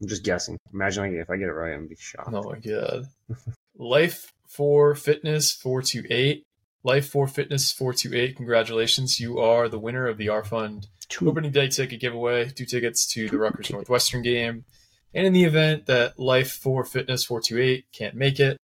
I'm 0.00 0.08
just 0.08 0.24
guessing. 0.24 0.58
Imagine 0.74 1.04
like, 1.04 1.12
if 1.22 1.30
I 1.30 1.36
get 1.36 1.48
it 1.48 1.52
right, 1.52 1.72
I'm 1.72 1.80
gonna 1.80 1.88
be 1.88 1.96
shocked. 1.98 2.28
Oh 2.32 2.42
my 2.42 2.58
god. 2.58 3.06
Life 3.78 4.32
for 4.48 4.94
Fitness 4.94 5.52
428. 5.52 6.44
Life 6.82 7.08
for 7.08 7.26
Fitness 7.26 7.72
428. 7.72 8.36
Congratulations. 8.36 9.18
You 9.20 9.38
are 9.38 9.68
the 9.68 9.78
winner 9.78 10.06
of 10.06 10.18
the 10.18 10.26
RFund 10.26 10.86
Two. 11.08 11.28
opening 11.28 11.50
day 11.52 11.68
ticket 11.68 12.00
giveaway. 12.00 12.48
Two 12.50 12.64
tickets 12.66 13.06
to 13.14 13.28
the 13.28 13.38
Rutgers 13.38 13.70
Northwestern 13.70 14.22
game. 14.22 14.64
And 15.14 15.26
in 15.26 15.32
the 15.32 15.44
event 15.44 15.86
that 15.86 16.18
Life 16.18 16.52
for 16.52 16.84
Fitness 16.84 17.24
428 17.24 17.86
can't 17.92 18.14
make 18.14 18.38
it, 18.38 18.58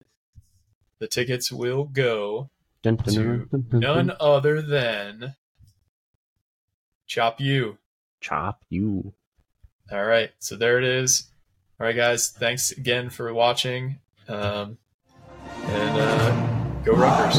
the 0.98 1.08
tickets 1.08 1.50
will 1.50 1.84
go 1.84 2.50
Dun, 2.82 2.96
dun, 2.96 3.14
to 3.14 3.22
dun, 3.22 3.48
dun, 3.50 3.66
dun, 3.70 3.80
none 3.80 4.06
dun. 4.08 4.16
other 4.20 4.60
than 4.60 5.34
Chop 7.06 7.40
You. 7.40 7.78
Chop 8.20 8.64
you. 8.68 9.12
All 9.92 10.05
right, 10.05 10.31
so 10.38 10.57
there 10.57 10.78
it 10.78 10.85
is. 10.85 11.31
All 11.78 11.87
right, 11.87 11.94
guys, 11.94 12.31
thanks 12.31 12.70
again 12.70 13.11
for 13.11 13.33
watching. 13.35 13.98
Um, 14.26 14.78
and 15.64 15.98
uh, 16.00 16.83
go 16.83 16.94
Rutgers. 16.94 17.38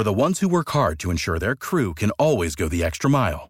For 0.00 0.04
the 0.04 0.12
ones 0.14 0.40
who 0.40 0.48
work 0.48 0.70
hard 0.70 0.98
to 1.00 1.10
ensure 1.10 1.38
their 1.38 1.54
crew 1.54 1.92
can 1.92 2.10
always 2.12 2.54
go 2.54 2.68
the 2.68 2.82
extra 2.82 3.10
mile, 3.10 3.49